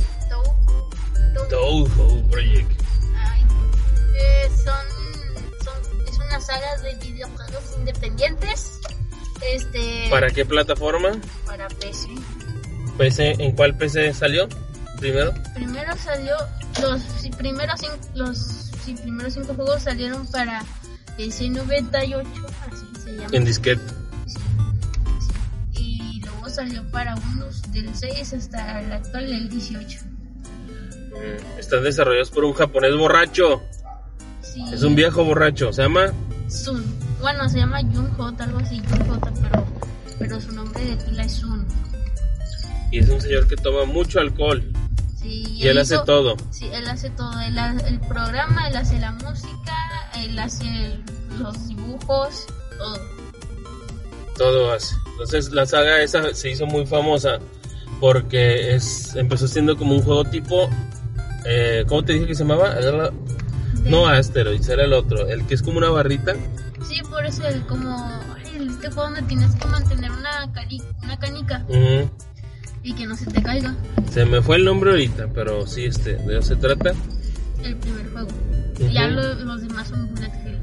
Tojo 1.49 2.23
Project. 2.29 2.71
Ay, 3.17 3.41
eh, 4.15 4.49
son, 4.55 5.65
son, 5.65 6.07
es 6.07 6.17
una 6.17 6.39
saga 6.39 6.77
de 6.77 6.95
videojuegos 6.95 7.63
independientes. 7.77 8.79
Este. 9.41 10.07
¿Para 10.09 10.29
qué 10.29 10.45
plataforma? 10.45 11.11
Para 11.45 11.67
PC. 11.67 12.07
PC, 12.97 13.35
¿En 13.39 13.51
cuál 13.53 13.75
PC 13.75 14.13
salió? 14.13 14.47
Primero. 14.97 15.33
Primero 15.53 15.97
salió. 15.97 16.35
Los 16.81 17.01
primeros, 17.37 17.81
los 18.13 18.71
primeros 19.01 19.33
cinco 19.33 19.53
juegos 19.55 19.83
salieron 19.83 20.25
para 20.27 20.63
PC 21.17 21.49
98, 21.49 22.29
así 22.71 23.03
se 23.03 23.11
llama. 23.17 23.29
En 23.33 23.43
disquete. 23.43 24.00
Salió 26.51 26.83
para 26.91 27.15
unos 27.15 27.61
del 27.71 27.89
6 27.95 28.33
hasta 28.33 28.81
el 28.81 28.91
actual, 28.91 29.31
el 29.31 29.49
18. 29.49 29.99
Mm, 31.11 31.59
Están 31.59 31.83
desarrollados 31.83 32.31
por 32.31 32.43
un 32.45 32.53
japonés 32.53 32.95
borracho. 32.95 33.61
Sí. 34.41 34.63
Es 34.73 34.83
un 34.83 34.95
viejo 34.95 35.23
borracho. 35.23 35.71
Se 35.73 35.81
llama 35.83 36.11
Sun. 36.49 36.83
Bueno, 37.21 37.47
se 37.49 37.59
llama 37.59 37.81
Jun 37.81 38.09
J, 38.15 38.43
algo 38.43 38.59
así, 38.59 38.81
Jun 38.89 39.07
J, 39.07 39.31
pero, 39.41 39.65
pero 40.19 40.41
su 40.41 40.51
nombre 40.53 40.83
de 40.83 40.97
pila 40.97 41.23
es 41.23 41.33
Sun. 41.33 41.65
y 42.91 42.99
es 42.99 43.07
un 43.09 43.21
señor 43.21 43.47
que 43.47 43.55
toma 43.55 43.85
mucho 43.85 44.19
alcohol. 44.19 44.63
Sí, 45.17 45.43
Y 45.47 45.67
él 45.67 45.77
hace 45.77 45.95
hizo- 45.95 46.03
todo. 46.03 46.35
Sí, 46.49 46.67
él 46.73 46.87
hace 46.89 47.09
todo. 47.11 47.39
Él 47.41 47.57
hace 47.59 47.87
el 47.87 47.99
programa, 47.99 48.67
él 48.67 48.75
hace 48.75 48.99
la 48.99 49.11
música, 49.11 49.75
él 50.17 50.37
hace 50.39 50.63
el- 50.67 51.03
los 51.39 51.67
dibujos, 51.67 52.47
todo. 52.77 52.99
Todo 54.37 54.73
hace. 54.73 54.95
Entonces 55.21 55.51
la 55.51 55.67
saga 55.67 56.01
esa 56.01 56.33
se 56.33 56.49
hizo 56.49 56.65
muy 56.65 56.83
famosa 56.87 57.37
porque 57.99 58.73
es 58.73 59.15
empezó 59.15 59.47
siendo 59.47 59.77
como 59.77 59.93
un 59.93 60.01
juego 60.01 60.23
tipo. 60.25 60.67
Eh, 61.45 61.85
¿Cómo 61.87 62.03
te 62.03 62.13
dije 62.13 62.25
que 62.25 62.33
se 62.35 62.43
llamaba? 62.43 62.73
Era- 62.73 63.11
No 63.85 64.07
Asteroids, 64.07 64.67
era 64.69 64.83
el 64.85 64.93
otro. 64.93 65.27
El 65.27 65.45
que 65.45 65.53
es 65.53 65.61
como 65.61 65.77
una 65.77 65.89
barrita. 65.89 66.33
Sí, 66.87 67.01
por 67.07 67.23
eso 67.23 67.47
el 67.47 67.61
como 67.67 67.95
este 68.55 68.87
juego 68.87 69.03
donde 69.03 69.21
tienes 69.23 69.53
que 69.55 69.67
mantener 69.67 70.09
una, 70.11 70.51
cari- 70.53 70.83
una 71.03 71.17
canica 71.19 71.63
y 72.83 72.93
que 72.95 73.05
no 73.05 73.15
se 73.15 73.25
te 73.27 73.43
caiga. 73.43 73.75
Se 74.11 74.25
me 74.25 74.41
fue 74.41 74.55
el 74.55 74.65
nombre 74.65 74.89
ahorita, 74.89 75.27
pero 75.35 75.67
sí, 75.67 75.85
este, 75.85 76.15
de 76.15 76.39
eso 76.39 76.47
se 76.49 76.55
trata. 76.55 76.93
El 77.63 77.75
primer 77.77 78.09
juego. 78.11 78.27
Ujú. 78.79 78.87
Ya 78.91 79.07
lo- 79.07 79.35
los 79.35 79.61
demás 79.61 79.87
son 79.87 80.07
bullet 80.09 80.31
hell. 80.43 80.57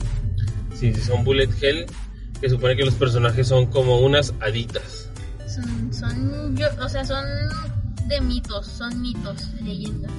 Sí, 0.75 0.93
sí, 0.95 1.01
son 1.01 1.23
Bullet 1.25 1.49
Hell, 1.61 1.87
que 2.41 2.49
supone 2.49 2.77
que 2.77 2.85
los 2.85 2.95
personajes 2.95 3.47
son 3.47 3.67
como 3.67 4.01
unas 4.01 4.33
haditas. 4.41 5.11
Son, 5.47 5.93
son, 5.93 6.57
yo, 6.57 6.67
o 6.81 6.89
sea, 6.89 7.05
son 7.05 7.25
de 8.07 8.21
mitos, 8.21 8.67
son 8.67 9.01
mitos, 9.01 9.51
leyendas. 9.63 10.13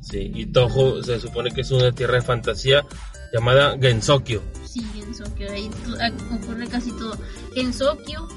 Sí, 0.00 0.30
y 0.34 0.46
Toho 0.46 1.02
se 1.02 1.20
supone 1.20 1.50
que 1.50 1.62
es 1.62 1.70
una 1.70 1.92
tierra 1.92 2.16
de 2.16 2.22
fantasía 2.22 2.84
llamada 3.32 3.78
Gensokyo. 3.80 4.42
Sí, 4.66 4.84
Gensokyo, 4.94 5.50
ahí 5.50 5.70
ah, 6.00 6.10
ocurre 6.34 6.68
casi 6.68 6.90
todo. 6.92 7.16
Gensokyo 7.54 8.28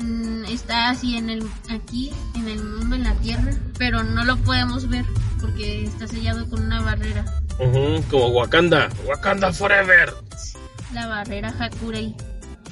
mm, 0.00 0.44
está 0.46 0.90
así 0.90 1.16
en 1.16 1.28
el 1.28 1.46
aquí, 1.68 2.12
en 2.34 2.48
el 2.48 2.62
mundo, 2.62 2.96
en 2.96 3.04
la 3.04 3.14
tierra, 3.16 3.52
pero 3.78 4.02
no 4.02 4.24
lo 4.24 4.36
podemos 4.38 4.88
ver 4.88 5.04
porque 5.40 5.84
está 5.84 6.06
sellado 6.06 6.48
con 6.48 6.62
una 6.64 6.80
barrera. 6.80 7.24
Como 8.10 8.28
Wakanda, 8.28 8.88
Wakanda 9.06 9.52
Forever. 9.52 10.14
La 10.94 11.06
barrera 11.06 11.54
Hakurei. 11.58 12.14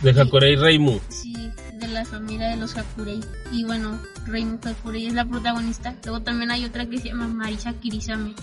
De 0.02 0.10
Hakurei 0.18 0.56
Reimu. 0.56 0.98
Sí, 1.08 1.34
de 1.78 1.88
la 1.88 2.04
familia 2.04 2.48
de 2.50 2.56
los 2.56 2.76
Hakurei. 2.76 3.20
Y 3.52 3.64
bueno, 3.64 4.00
Reimu 4.26 4.58
Hakurei 4.64 5.06
es 5.06 5.14
la 5.14 5.24
protagonista. 5.24 5.94
Luego 6.04 6.20
también 6.22 6.50
hay 6.50 6.64
otra 6.64 6.86
que 6.86 6.98
se 6.98 7.08
llama 7.08 7.28
Marisa 7.28 7.72
Kirisame. 7.74 8.34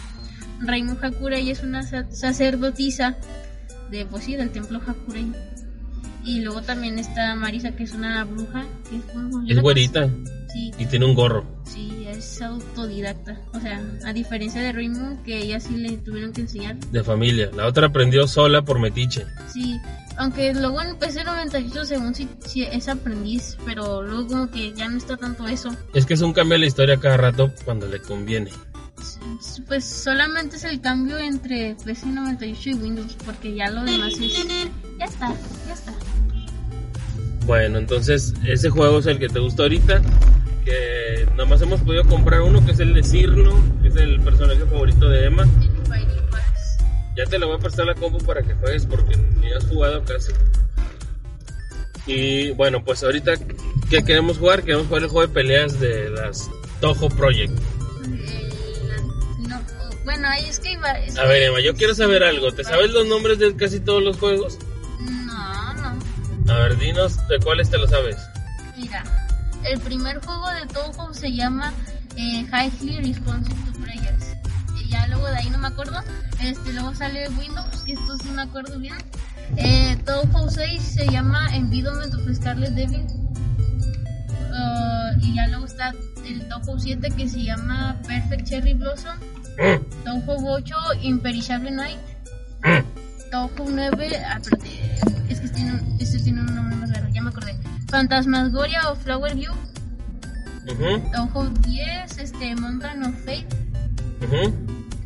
Reimu 0.60 0.96
Hakurei 1.02 1.50
es 1.52 1.62
una 1.64 1.84
sa- 1.84 2.10
sacerdotisa 2.12 3.16
de, 3.92 4.06
pues 4.06 4.24
sí, 4.26 4.36
del 4.36 4.50
templo 4.52 4.82
Hakurei. 4.86 5.32
Y 6.28 6.42
luego 6.42 6.62
también 6.62 7.00
está 7.00 7.36
Marisa, 7.36 7.72
que 7.72 7.84
es 7.84 7.94
una 7.94 8.26
bruja. 8.26 8.66
Que 8.90 8.98
es, 8.98 9.56
Es 9.56 9.62
güerita 9.62 10.10
Sí, 10.52 10.72
y 10.78 10.86
tiene 10.86 11.06
un 11.06 11.16
gorro. 11.16 11.46
sí, 11.64 12.06
es 12.08 12.42
autodidacta. 12.42 13.40
O 13.54 13.60
sea, 13.62 13.82
a 14.06 14.12
diferencia 14.12 14.62
de 14.62 14.74
Raymond, 14.74 15.24
que 15.24 15.38
ella 15.38 15.60
sí 15.60 15.76
le 15.78 15.98
tuvieron 15.98 16.34
que 16.34 16.42
enseñar. 16.42 16.76
De 16.92 17.04
familia. 17.04 17.50
La 17.56 17.66
otra 17.66 17.88
aprendió 17.88 18.28
sola 18.28 18.62
por 18.62 18.80
metiche. 18.80 19.26
Sí, 19.54 19.80
aunque 20.18 20.54
luego 20.54 20.82
en 20.82 20.98
PC 20.98 21.24
98 21.24 21.86
según 21.86 22.14
sí, 22.14 22.28
sí 22.46 22.64
es 22.64 22.90
aprendiz, 22.90 23.58
pero 23.66 24.02
luego 24.02 24.28
como 24.28 24.52
que 24.52 24.74
ya 24.74 24.90
no 24.90 24.98
está 24.98 25.16
tanto 25.16 25.48
eso. 25.48 25.70
Es 25.94 26.06
que 26.06 26.16
es 26.16 26.22
un 26.22 26.34
cambio 26.34 26.56
de 26.56 26.60
la 26.60 26.66
historia 26.68 26.98
cada 26.98 27.18
rato 27.18 27.54
cuando 27.64 27.88
le 27.88 28.02
conviene. 28.02 28.52
Pues 29.68 29.86
solamente 29.86 30.56
es 30.56 30.64
el 30.64 30.82
cambio 30.82 31.18
entre 31.20 31.76
PC 31.86 32.08
98 32.08 32.70
y 32.70 32.74
Windows, 32.74 33.16
porque 33.26 33.54
ya 33.54 33.70
lo 33.70 33.84
demás 33.84 34.14
es... 34.20 34.34
Ya 34.98 35.06
está, 35.06 35.32
ya 35.68 35.74
está. 35.74 35.94
Bueno, 37.48 37.78
entonces 37.80 38.34
ese 38.46 38.70
juego 38.70 39.00
es 39.00 39.06
el 39.08 39.18
que 39.20 39.30
te 39.30 39.40
gusta 39.40 39.64
ahorita. 39.64 40.02
Que 40.66 41.26
nomás 41.38 41.62
hemos 41.62 41.80
podido 41.82 42.04
comprar 42.04 42.42
uno 42.42 42.64
que 42.66 42.74
es 42.74 42.80
el 42.80 42.94
de 42.94 43.02
Cirno, 43.04 43.54
que 43.82 43.88
es 43.88 43.96
el 43.96 44.20
personaje 44.22 44.66
favorito 44.66 45.08
de 45.10 45.26
Emma. 45.26 45.48
Ya 47.16 47.24
te 47.26 47.40
lo 47.40 47.48
voy 47.48 47.56
a 47.56 47.60
prestar 47.60 47.86
la 47.86 47.96
compu 47.96 48.20
para 48.20 48.44
que 48.44 48.54
juegues 48.54 48.86
porque 48.86 49.16
ni 49.18 49.52
has 49.54 49.66
jugado 49.66 50.04
casi. 50.04 50.34
Y 52.06 52.52
bueno, 52.52 52.84
pues 52.84 53.02
ahorita, 53.04 53.34
¿qué 53.90 54.04
queremos 54.04 54.38
jugar? 54.38 54.64
Queremos 54.64 54.88
jugar 54.88 55.04
el 55.04 55.10
juego 55.10 55.28
de 55.28 55.34
peleas 55.34 55.80
de 55.80 56.10
las 56.10 56.50
Toho 56.80 57.10
Project. 57.10 57.52
No, 59.48 59.60
bueno, 60.06 60.28
ahí 60.28 60.46
es 60.48 60.60
que 60.60 60.74
iba... 60.74 60.92
es 61.00 61.18
A 61.18 61.24
que- 61.24 61.28
ver, 61.30 61.44
Emma, 61.44 61.60
yo 61.62 61.74
quiero 61.76 61.96
saber 61.96 62.24
algo. 62.24 62.52
¿Te 62.54 62.64
sabes 62.64 62.92
los 62.92 63.08
nombres 63.08 63.40
de 63.40 63.56
casi 63.56 63.80
todos 63.80 64.04
los 64.04 64.18
juegos? 64.18 64.60
A 66.50 66.54
ver, 66.54 66.78
dinos 66.78 67.18
de 67.28 67.40
cuáles 67.40 67.70
te 67.70 67.78
lo 67.78 67.88
sabes. 67.88 68.18
Mira, 68.78 69.04
el 69.64 69.80
primer 69.80 70.24
juego 70.24 70.50
de 70.52 70.66
Toho 70.68 71.14
se 71.14 71.32
llama 71.34 71.74
eh, 72.16 72.46
Highly 72.52 73.02
Responsive 73.02 73.56
to 73.72 73.80
Players. 73.80 74.36
Y 74.80 74.90
ya 74.90 75.08
luego 75.08 75.28
de 75.28 75.38
ahí 75.38 75.50
no 75.50 75.58
me 75.58 75.68
acuerdo. 75.68 76.00
Este, 76.42 76.74
luego 76.74 76.94
sale 76.96 77.28
Windows, 77.30 77.84
que 77.86 77.94
esto 77.94 78.18
sí 78.18 78.30
me 78.30 78.44
acuerdo 78.44 78.80
bien. 78.80 78.96
Eh, 79.58 79.98
Toho 80.06 80.50
6 80.50 80.82
se 80.82 81.08
llama 81.08 81.56
Environment 81.56 82.14
of 82.14 82.36
Scarlet 82.36 82.72
Devil. 82.72 83.06
Ah, 84.54 85.12
y 85.22 85.36
ya 85.36 85.48
luego 85.48 85.66
está 85.66 85.94
el 86.26 86.48
Toho 86.48 86.80
7 86.80 87.10
que 87.16 87.28
se 87.30 87.44
llama 87.44 87.98
Perfect 88.08 88.48
Cherry 88.48 88.74
Blossom. 88.74 89.18
Toho 90.06 90.54
8 90.54 90.76
Imperishable 91.02 91.72
Night. 91.72 92.00
Toho 93.32 93.52
9, 93.70 94.24
ah, 94.26 94.38
espérate, 94.42 94.70
es 95.38 95.42
que 95.42 95.50
tiene 95.50 95.74
un, 95.74 95.98
este 96.00 96.20
tiene 96.20 96.42
un 96.42 96.56
nombre 96.56 96.76
más 96.78 96.90
raro, 96.92 97.08
ya 97.10 97.22
me 97.22 97.30
acordé. 97.30 97.56
Fantasmagoria 97.90 98.90
o 98.92 98.96
Flower 98.96 99.36
View. 99.36 99.52
Ujú, 100.70 101.02
Toho 101.14 101.50
10, 101.50 102.18
este, 102.18 102.56
Mountain 102.56 103.04
of 103.04 103.16
Fate. 103.24 103.48
ujú. 104.22 104.54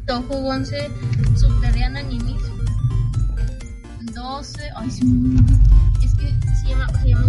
Toho 0.07 0.33
11, 0.49 0.89
Subterranean 1.35 1.97
Animis. 1.97 2.41
12, 4.13 4.61
ay, 4.75 4.91
sí, 4.91 5.01
es 6.03 6.13
que 6.15 6.33
se 6.55 6.67
llama, 6.69 6.87
se 7.01 7.09
llama, 7.09 7.27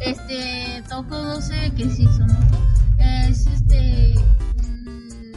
este, 0.00 0.82
Toho 0.88 1.02
12, 1.34 1.72
que 1.76 1.90
sí 1.90 2.04
son 2.16 2.30
ojo, 2.30 2.58
es 2.98 3.46
este, 3.46 4.14
mm, 4.56 5.34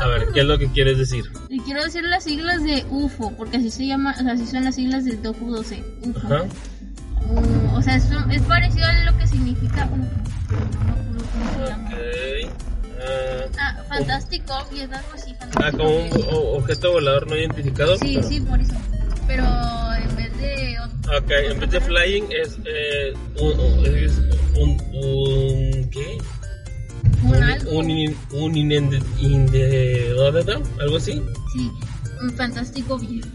A 0.00 0.06
ver, 0.08 0.28
¿qué 0.32 0.40
es 0.40 0.46
lo 0.46 0.58
que 0.58 0.66
quieres 0.68 0.98
decir? 0.98 1.24
Y 1.66 1.70
quiero 1.70 1.82
decir 1.84 2.02
las 2.04 2.22
siglas 2.24 2.62
de 2.62 2.84
UFO, 2.90 3.32
porque 3.36 3.56
así 3.56 3.70
se 3.72 3.86
llama, 3.86 4.14
o 4.18 4.22
sea, 4.22 4.32
así 4.34 4.46
son 4.46 4.62
las 4.64 4.76
siglas 4.76 5.04
del 5.04 5.18
Tofu 5.20 5.50
12. 5.50 5.82
UFO. 6.02 6.18
Ajá. 6.26 6.44
Uh, 7.28 7.76
o 7.76 7.82
sea, 7.82 7.96
es, 7.96 8.04
es 8.30 8.42
parecido 8.42 8.86
a 8.86 9.10
lo 9.10 9.18
que 9.18 9.26
significa 9.26 9.84
UFO. 9.92 10.06
Ah, 13.08 13.52
Ah, 13.58 13.82
Fantastic 13.88 14.42
Object, 14.50 14.92
algo 14.92 15.08
así. 15.14 15.34
ah, 15.56 15.70
como 15.72 15.96
un 15.96 16.60
objeto 16.62 16.92
volador 16.92 17.28
no 17.28 17.36
identificado. 17.36 17.96
Sí, 17.98 18.18
sí, 18.28 18.40
por 18.40 18.60
eso. 18.60 18.74
Pero 19.26 19.44
en 19.44 20.16
vez 20.16 20.36
de. 20.38 20.76
ot- 20.78 21.18
Ok, 21.22 21.30
en 21.52 21.60
vez 21.60 21.70
de 21.70 21.80
flying 21.80 22.24
es, 22.30 22.58
eh, 22.64 23.12
un, 23.40 23.86
es 23.86 24.12
un, 24.56 24.70
un- 24.94 25.90
¿qué? 25.90 26.18
Un 27.70 27.90
in- 27.90 28.16
un 28.32 28.56
algo 30.80 30.96
así. 30.96 31.22
Sí, 31.56 31.72
un 32.20 32.30
Fantastic 32.36 32.90
Object. 32.90 33.26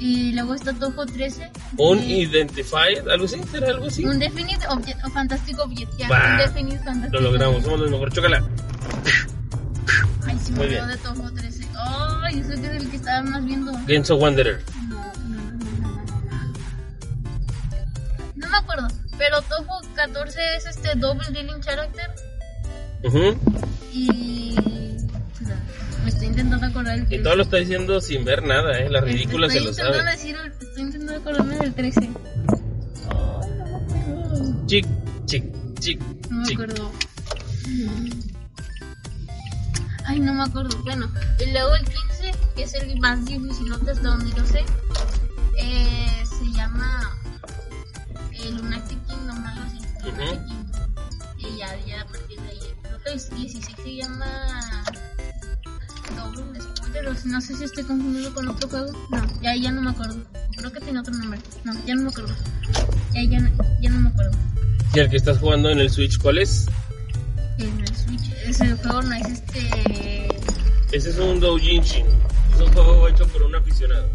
Y 0.00 0.32
luego 0.32 0.54
está 0.54 0.72
Toho 0.72 1.06
13. 1.06 1.50
Un 1.78 1.98
eh, 2.00 2.18
identified, 2.22 3.06
algo 3.08 3.26
así, 3.26 3.40
será 3.50 3.68
algo 3.68 3.86
así. 3.86 4.04
un 4.04 4.18
Definite 4.18 4.66
Object 4.68 5.04
o 5.04 5.10
Fantastic 5.10 5.58
Object. 5.60 5.96
Ya, 5.96 6.08
Va. 6.08 6.32
un 6.32 6.38
Definite 6.38 6.78
Fantastic 6.84 7.12
Lo 7.12 7.20
logramos, 7.20 7.62
somos 7.62 7.80
los 7.80 7.90
mejores. 7.90 8.12
Chócala. 8.14 8.44
Ay, 10.26 10.38
sí, 10.42 10.52
me 10.52 10.60
olvidó 10.60 10.84
bien. 10.86 10.88
de 10.88 10.96
Toho 10.96 11.30
13. 11.32 11.64
Ay, 12.22 12.38
eso 12.40 12.48
que 12.60 12.66
es 12.66 12.82
el 12.82 12.90
que 12.90 12.96
estaba 12.96 13.22
más 13.22 13.44
viendo. 13.44 13.72
Genso 13.86 14.16
Wanderer. 14.16 14.62
No, 14.88 14.96
no, 14.96 15.02
no, 15.28 15.52
no, 15.52 16.52
no, 18.34 18.48
me 18.48 18.56
acuerdo. 18.56 18.88
Pero 19.16 19.40
Toho 19.42 19.80
14 19.94 20.38
es 20.56 20.66
este 20.66 20.94
Double 20.98 21.28
Dealing 21.30 21.60
Character. 21.60 22.10
Ujú. 23.04 23.38
Y. 23.92 24.56
Estoy 26.24 26.42
intentando 26.42 26.66
acordar 26.66 26.98
el 26.98 27.12
Y 27.12 27.22
todo 27.22 27.36
lo 27.36 27.42
está 27.42 27.58
diciendo 27.58 28.00
sin 28.00 28.24
ver 28.24 28.42
nada, 28.42 28.78
¿eh? 28.78 28.88
La 28.88 29.00
ridícula 29.02 29.48
se 29.50 29.60
lo 29.60 29.74
sabe. 29.74 30.02
decir 30.04 30.34
estoy 30.60 30.82
intentando 30.82 31.16
acordarme 31.20 31.58
del 31.58 31.74
13. 31.74 32.00
Ay, 32.00 32.10
no. 33.58 34.66
Chic, 34.66 34.86
chic, 35.26 35.44
chic, 35.80 36.00
No 36.30 36.38
me 36.38 36.44
chic. 36.46 36.54
acuerdo. 36.54 36.92
Ay, 40.06 40.20
no 40.20 40.32
me 40.34 40.42
acuerdo. 40.44 40.78
Bueno, 40.82 41.10
y 41.38 41.50
luego 41.52 41.74
el 41.76 41.84
15, 41.84 42.32
que 42.56 42.62
es 42.62 42.74
el 42.74 42.98
más 43.00 43.24
difícil 43.26 43.72
hasta 43.72 43.92
donde 43.94 44.30
yo 44.34 44.44
sé, 44.46 44.64
eh, 45.60 46.24
se 46.26 46.52
llama 46.52 47.18
el 48.32 48.56
Lunatic 48.56 48.98
Kingdom, 49.06 49.44
algo 49.46 49.62
así. 49.64 49.78
Lunatic. 50.04 50.46
Kingdom. 50.46 50.84
Y 51.38 51.58
ya, 51.58 51.76
ya 51.86 52.00
a 52.00 52.06
partir 52.06 52.40
de 52.40 52.48
ahí. 52.48 52.58
Creo 52.82 52.98
que 53.02 53.12
el 53.12 53.20
16 53.42 53.76
se 53.82 53.94
llama 53.96 54.83
Double 56.94 57.08
Spoiler, 57.08 57.08
o 57.08 57.14
si- 57.14 57.28
no 57.28 57.40
sé 57.40 57.56
si 57.56 57.64
estoy 57.64 57.84
confundiendo 57.84 58.32
con 58.34 58.48
otro 58.48 58.68
juego. 58.68 58.92
No, 59.10 59.40
ya, 59.42 59.54
ya 59.56 59.70
no 59.72 59.82
me 59.82 59.90
acuerdo. 59.90 60.16
Creo 60.56 60.72
que 60.72 60.80
tiene 60.80 61.00
otro 61.00 61.12
nombre. 61.14 61.40
No, 61.64 61.74
ya 61.86 61.94
no 61.94 62.02
me 62.02 62.08
acuerdo. 62.10 62.34
Ya, 63.12 63.22
ya, 63.24 63.40
no- 63.40 63.50
ya 63.80 63.90
no 63.90 64.00
me 64.00 64.08
acuerdo. 64.10 64.32
¿Y 64.94 64.98
el 65.00 65.10
que 65.10 65.16
estás 65.16 65.38
jugando 65.38 65.70
en 65.70 65.80
el 65.80 65.90
Switch 65.90 66.18
cuál 66.18 66.38
es? 66.38 66.66
En 67.58 67.80
el 67.80 67.96
Switch, 67.96 68.32
ese 68.46 68.74
juego 68.76 69.02
no 69.02 69.14
es 69.14 69.26
este. 69.28 70.28
Ese 70.92 71.10
es 71.10 71.18
un 71.18 71.40
doujinshi. 71.40 72.04
Es 72.54 72.60
un 72.60 72.72
juego 72.72 73.08
hecho 73.08 73.26
por 73.28 73.42
un 73.42 73.54
aficionado. 73.56 74.08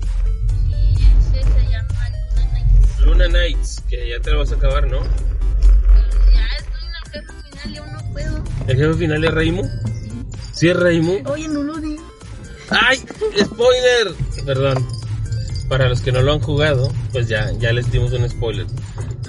Y 0.70 0.94
ese 0.96 1.44
se 1.44 1.70
llama 1.70 2.10
Luna 2.40 2.46
Knights. 2.48 3.02
Luna 3.06 3.26
Knights, 3.28 3.82
que 3.90 4.10
ya 4.10 4.20
te 4.22 4.32
lo 4.32 4.40
vas 4.40 4.52
a 4.52 4.56
acabar, 4.56 4.88
¿no? 4.88 5.00
Ya 5.02 6.48
estoy 6.58 6.82
en 6.86 6.94
el 6.96 7.12
jefe 7.12 7.34
final 7.50 7.72
y 7.74 7.78
aún 7.78 7.92
no 7.94 8.12
puedo. 8.14 8.44
¿El 8.68 8.78
jefe 8.78 8.94
final 8.94 9.24
es 9.26 9.32
Reimu? 9.34 9.64
¿Sí 10.54 10.68
es 10.70 10.76
Reimu? 10.76 11.22
Oye, 11.30 11.48
no 11.50 11.64
lo 11.64 11.76
digo. 11.78 11.89
¡Ay! 12.70 12.98
¡Spoiler! 13.38 14.14
Perdón. 14.46 14.86
Para 15.68 15.88
los 15.88 16.02
que 16.02 16.12
no 16.12 16.22
lo 16.22 16.34
han 16.34 16.40
jugado, 16.40 16.92
pues 17.12 17.28
ya, 17.28 17.52
ya 17.60 17.72
les 17.72 17.92
dimos 17.92 18.12
un 18.14 18.28
spoiler. 18.30 18.66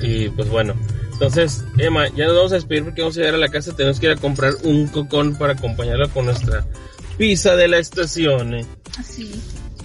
Y 0.00 0.28
pues 0.30 0.48
bueno. 0.48 0.74
Entonces, 1.12 1.62
Emma, 1.76 2.08
ya 2.16 2.26
nos 2.26 2.36
vamos 2.36 2.52
a 2.52 2.54
despedir 2.54 2.84
porque 2.84 3.02
vamos 3.02 3.14
a 3.16 3.20
llegar 3.20 3.34
a 3.34 3.38
la 3.38 3.48
casa. 3.48 3.76
Tenemos 3.76 4.00
que 4.00 4.06
ir 4.06 4.12
a 4.12 4.16
comprar 4.16 4.54
un 4.62 4.86
cocón 4.88 5.36
para 5.36 5.52
acompañarlo 5.52 6.08
con 6.08 6.24
nuestra 6.24 6.64
pizza 7.18 7.56
de 7.56 7.68
la 7.68 7.78
estación. 7.78 8.54
eh. 8.54 8.64
Así. 8.98 9.30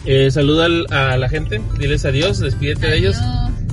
Eh, 0.06 0.30
saluda 0.32 0.65
al- 0.65 0.86
a 0.91 1.18
la 1.18 1.28
gente, 1.28 1.60
diles 1.80 2.06
adiós, 2.06 2.39
despídete 2.39 2.88
de 2.88 2.98
ellos. 2.98 3.18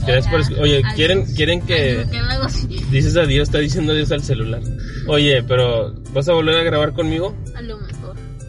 Gracias 0.04 0.26
por 0.48 0.58
Oye, 0.60 0.82
¿quieren- 0.96 1.26
quieren 1.36 1.60
que- 1.60 1.90
Adiós, 2.00 2.10
que 2.10 2.18
luego 2.22 2.48
sí. 2.48 2.80
Dices 2.90 3.16
adiós, 3.16 3.48
está 3.48 3.58
diciendo 3.58 3.92
adiós 3.92 4.10
al 4.10 4.24
celular. 4.24 4.60
Oye, 5.06 5.44
pero 5.44 5.94
¿vas 6.12 6.28
a 6.28 6.32
volver 6.32 6.56
a 6.56 6.62
grabar 6.64 6.92
conmigo? 6.94 7.36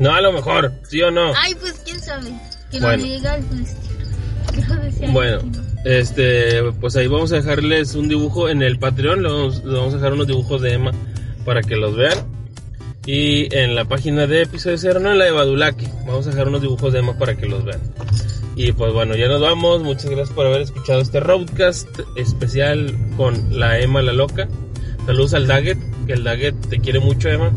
No, 0.03 0.13
a 0.13 0.19
lo 0.19 0.33
mejor, 0.33 0.73
¿sí 0.85 1.01
o 1.01 1.11
no? 1.11 1.31
Ay, 1.33 1.55
pues 1.55 1.81
quién 1.85 1.97
sabe. 1.97 2.29
Que 2.69 2.79
Bueno. 2.81 2.97
no 2.97 3.03
diga 3.03 3.35
el 3.37 3.49
destino. 3.49 3.93
Yo 4.67 4.75
decía 4.75 5.11
Bueno, 5.11 5.39
no. 5.43 5.61
este, 5.85 6.61
pues 6.81 6.97
ahí 6.97 7.07
vamos 7.07 7.31
a 7.31 7.37
dejarles 7.37 7.95
un 7.95 8.09
dibujo 8.09 8.49
en 8.49 8.61
el 8.61 8.77
Patreon, 8.79 9.23
le 9.23 9.29
vamos, 9.29 9.93
a 9.93 9.95
dejar 9.97 10.11
unos 10.11 10.27
dibujos 10.27 10.61
de 10.61 10.73
Emma 10.73 10.91
para 11.45 11.61
que 11.61 11.77
los 11.77 11.95
vean. 11.95 12.17
Y 13.05 13.53
en 13.55 13.75
la 13.75 13.85
página 13.85 14.27
de 14.27 14.41
episodio 14.41 14.77
cero, 14.77 14.99
no 14.99 15.09
en 15.11 15.19
la 15.19 15.25
de 15.25 15.31
Badulaki, 15.31 15.87
vamos 16.05 16.27
a 16.27 16.31
dejar 16.31 16.49
unos 16.49 16.61
dibujos 16.61 16.91
de 16.91 16.99
Emma 16.99 17.17
para 17.17 17.35
que 17.37 17.45
los 17.47 17.63
vean. 17.63 17.79
Y 18.57 18.73
pues 18.73 18.91
bueno, 18.91 19.15
ya 19.15 19.29
nos 19.29 19.39
vamos. 19.39 19.83
Muchas 19.83 20.07
gracias 20.07 20.31
por 20.31 20.45
haber 20.45 20.63
escuchado 20.63 20.99
este 20.99 21.21
roadcast 21.21 21.87
especial 22.17 22.93
con 23.15 23.57
la 23.57 23.79
Emma 23.79 24.01
la 24.01 24.11
loca. 24.11 24.49
Saludos 25.05 25.33
al 25.33 25.47
Daggett, 25.47 25.79
que 26.07 26.13
el 26.13 26.25
Daggett 26.25 26.55
te 26.69 26.79
quiere 26.79 26.99
mucho, 26.99 27.29
Emma. 27.29 27.51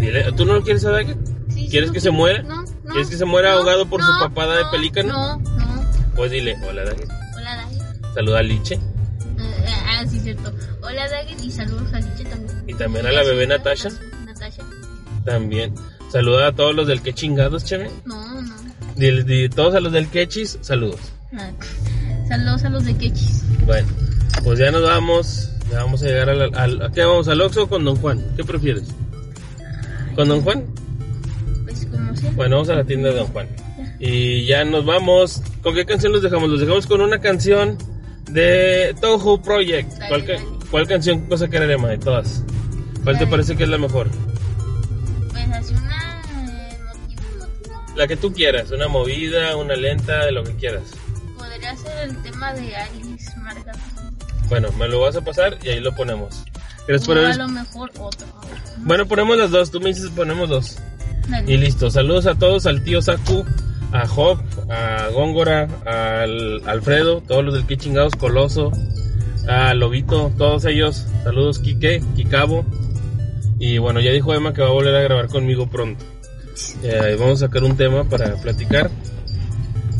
Dile, 0.00 0.32
¿tú 0.32 0.46
no 0.46 0.54
lo 0.54 0.62
quieres 0.62 0.86
a 0.86 0.90
Daggett? 0.90 1.33
¿Quieres 1.74 1.90
que 1.90 2.00
se 2.00 2.12
muera? 2.12 2.40
No, 2.44 2.62
no. 2.62 2.92
¿Quieres 2.92 3.10
que 3.10 3.16
se 3.16 3.24
muera 3.24 3.50
no, 3.50 3.58
ahogado 3.58 3.86
por 3.86 4.00
su 4.00 4.06
papada 4.20 4.58
de 4.58 4.62
no, 4.62 4.70
pelícano? 4.70 5.12
No, 5.12 5.38
no. 5.38 5.84
Pues 6.14 6.30
dile, 6.30 6.56
hola 6.68 6.84
Daggett. 6.84 7.10
Hola, 7.36 7.56
Daggett. 7.56 8.14
Saluda 8.14 8.38
a 8.38 8.42
Liche. 8.42 8.74
Eh, 8.74 9.74
ah, 9.88 10.04
sí, 10.08 10.20
cierto. 10.20 10.54
Hola, 10.82 11.08
Daggett, 11.08 11.42
y 11.42 11.50
saludos 11.50 11.92
a 11.92 11.98
Liche 11.98 12.30
también. 12.30 12.64
Y 12.68 12.74
también 12.74 13.06
a 13.06 13.10
la 13.10 13.24
bebé 13.24 13.48
Natasha. 13.48 13.88
Natasha. 14.24 14.62
También. 15.24 15.74
Saluda 16.12 16.46
a 16.46 16.52
todos 16.52 16.76
los 16.76 16.86
del 16.86 17.02
que 17.02 17.12
chingados, 17.12 17.64
cheve. 17.64 17.90
No, 18.04 18.40
no. 18.40 18.54
De 18.94 19.50
todos 19.52 19.74
a 19.74 19.80
los 19.80 19.92
del 19.92 20.06
quechis, 20.06 20.58
saludos. 20.60 21.00
Ah, 21.36 21.50
Saludos 22.28 22.62
a 22.62 22.68
los 22.68 22.84
de 22.84 22.96
Quechis. 22.96 23.42
Bueno, 23.66 23.88
pues 24.44 24.60
ya 24.60 24.70
nos 24.70 24.82
vamos. 24.82 25.50
Ya 25.72 25.78
vamos 25.78 26.04
a 26.04 26.06
llegar 26.06 26.30
al. 26.30 26.54
al 26.54 26.82
¿A 26.82 26.92
qué 26.92 27.04
vamos? 27.04 27.26
¿Al 27.26 27.40
Oxxo 27.40 27.64
o 27.64 27.68
con 27.68 27.84
Don 27.84 27.96
Juan? 27.96 28.24
¿Qué 28.36 28.44
prefieres? 28.44 28.84
¿Con 30.14 30.28
Don 30.28 30.40
Juan? 30.42 30.83
Bueno, 32.34 32.56
vamos 32.56 32.68
a 32.68 32.74
la 32.74 32.84
tienda 32.84 33.10
de 33.10 33.16
Don 33.16 33.26
Juan. 33.28 33.48
Y 33.98 34.44
ya 34.46 34.64
nos 34.64 34.84
vamos. 34.84 35.42
¿Con 35.62 35.74
qué 35.74 35.84
canción 35.86 36.12
los 36.12 36.22
dejamos? 36.22 36.48
Los 36.50 36.60
dejamos 36.60 36.86
con 36.86 37.00
una 37.00 37.20
canción 37.20 37.78
de 38.30 38.94
Toho 39.00 39.40
Project. 39.40 39.92
¿Cuál, 40.08 40.24
ca- 40.24 40.42
cuál 40.70 40.86
canción 40.88 41.20
cosa 41.26 41.48
quererema 41.48 41.88
de 41.88 41.98
todas? 41.98 42.42
¿Cuál 43.04 43.18
te 43.18 43.26
parece 43.26 43.56
que 43.56 43.64
es 43.64 43.68
la 43.68 43.78
mejor? 43.78 44.08
Pues 45.30 45.48
así 45.52 45.74
una 45.74 46.22
eh. 46.50 46.78
La 47.96 48.06
que 48.08 48.16
tú 48.16 48.32
quieras, 48.32 48.70
una 48.72 48.88
movida, 48.88 49.56
una 49.56 49.76
lenta, 49.76 50.30
lo 50.30 50.42
que 50.42 50.54
quieras. 50.56 50.82
Podría 51.38 51.76
ser 51.76 52.08
el 52.08 52.22
tema 52.22 52.52
de 52.54 52.74
Alice 52.76 53.30
Margaret. 53.38 53.76
Bueno, 54.48 54.70
me 54.72 54.88
lo 54.88 55.00
vas 55.00 55.16
a 55.16 55.20
pasar 55.22 55.56
y 55.62 55.68
ahí 55.68 55.80
lo 55.80 55.94
ponemos. 55.94 56.44
Gracias 56.88 57.06
por 57.06 57.16
O 57.16 57.20
a 57.20 57.24
haber- 57.24 57.36
lo 57.38 57.48
mejor 57.48 57.90
otro. 58.00 58.26
Bueno, 58.78 59.06
ponemos 59.06 59.36
las 59.38 59.50
dos, 59.50 59.70
tú 59.70 59.80
me 59.80 59.88
dices 59.90 60.10
ponemos 60.10 60.48
dos. 60.48 60.76
Y 61.46 61.56
listo, 61.56 61.90
saludos 61.90 62.26
a 62.26 62.34
todos, 62.34 62.66
al 62.66 62.82
tío 62.84 63.02
Saku, 63.02 63.44
a 63.92 64.06
Job, 64.06 64.38
a 64.70 65.08
Góngora, 65.12 65.68
al 65.86 66.62
Alfredo, 66.66 67.22
todos 67.26 67.44
los 67.44 67.54
del 67.54 67.66
que 67.66 67.76
chingados, 67.76 68.14
Coloso, 68.16 68.72
a 69.48 69.74
Lobito, 69.74 70.32
todos 70.36 70.64
ellos. 70.64 71.06
Saludos, 71.22 71.58
Quique, 71.58 72.02
Kikabo. 72.16 72.64
Y 73.58 73.78
bueno, 73.78 74.00
ya 74.00 74.10
dijo 74.10 74.34
Emma 74.34 74.52
que 74.52 74.62
va 74.62 74.68
a 74.68 74.72
volver 74.72 74.94
a 74.94 75.00
grabar 75.00 75.28
conmigo 75.28 75.68
pronto. 75.68 76.04
Eh, 76.82 77.16
vamos 77.18 77.42
a 77.42 77.46
sacar 77.46 77.64
un 77.64 77.76
tema 77.76 78.04
para 78.04 78.34
platicar. 78.36 78.90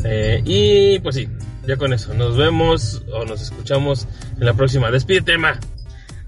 Eh, 0.03 0.41
y 0.45 0.99
pues 0.99 1.15
sí, 1.15 1.27
ya 1.67 1.77
con 1.77 1.93
eso. 1.93 2.13
Nos 2.13 2.37
vemos 2.37 3.03
o 3.11 3.25
nos 3.25 3.41
escuchamos 3.41 4.07
en 4.37 4.45
la 4.45 4.53
próxima. 4.53 4.91
Despídete, 4.91 5.33
Emma. 5.33 5.59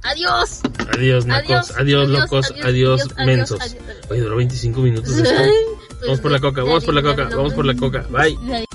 Adiós. 0.07 0.61
Adiós, 0.93 1.25
nacos. 1.25 1.71
Adiós, 1.71 1.77
Adiós, 1.77 2.09
locos. 2.09 2.51
adiós, 2.51 2.65
Adiós, 2.65 3.01
adiós, 3.17 3.25
mensos. 3.25 3.75
Oye, 4.09 4.21
duró 4.21 4.37
25 4.37 4.79
minutos 4.81 5.17
esto. 5.17 5.33
Ay, 5.37 5.51
Vamos 6.01 6.19
por 6.19 6.31
la 6.31 6.39
coca, 6.39 6.63
vamos 6.63 6.85
por 6.85 6.93
la 6.93 7.01
coca, 7.01 7.25
vamos 7.35 7.53
por 7.53 7.65
la 7.65 7.75
coca. 7.75 8.05
Bye. 8.09 8.66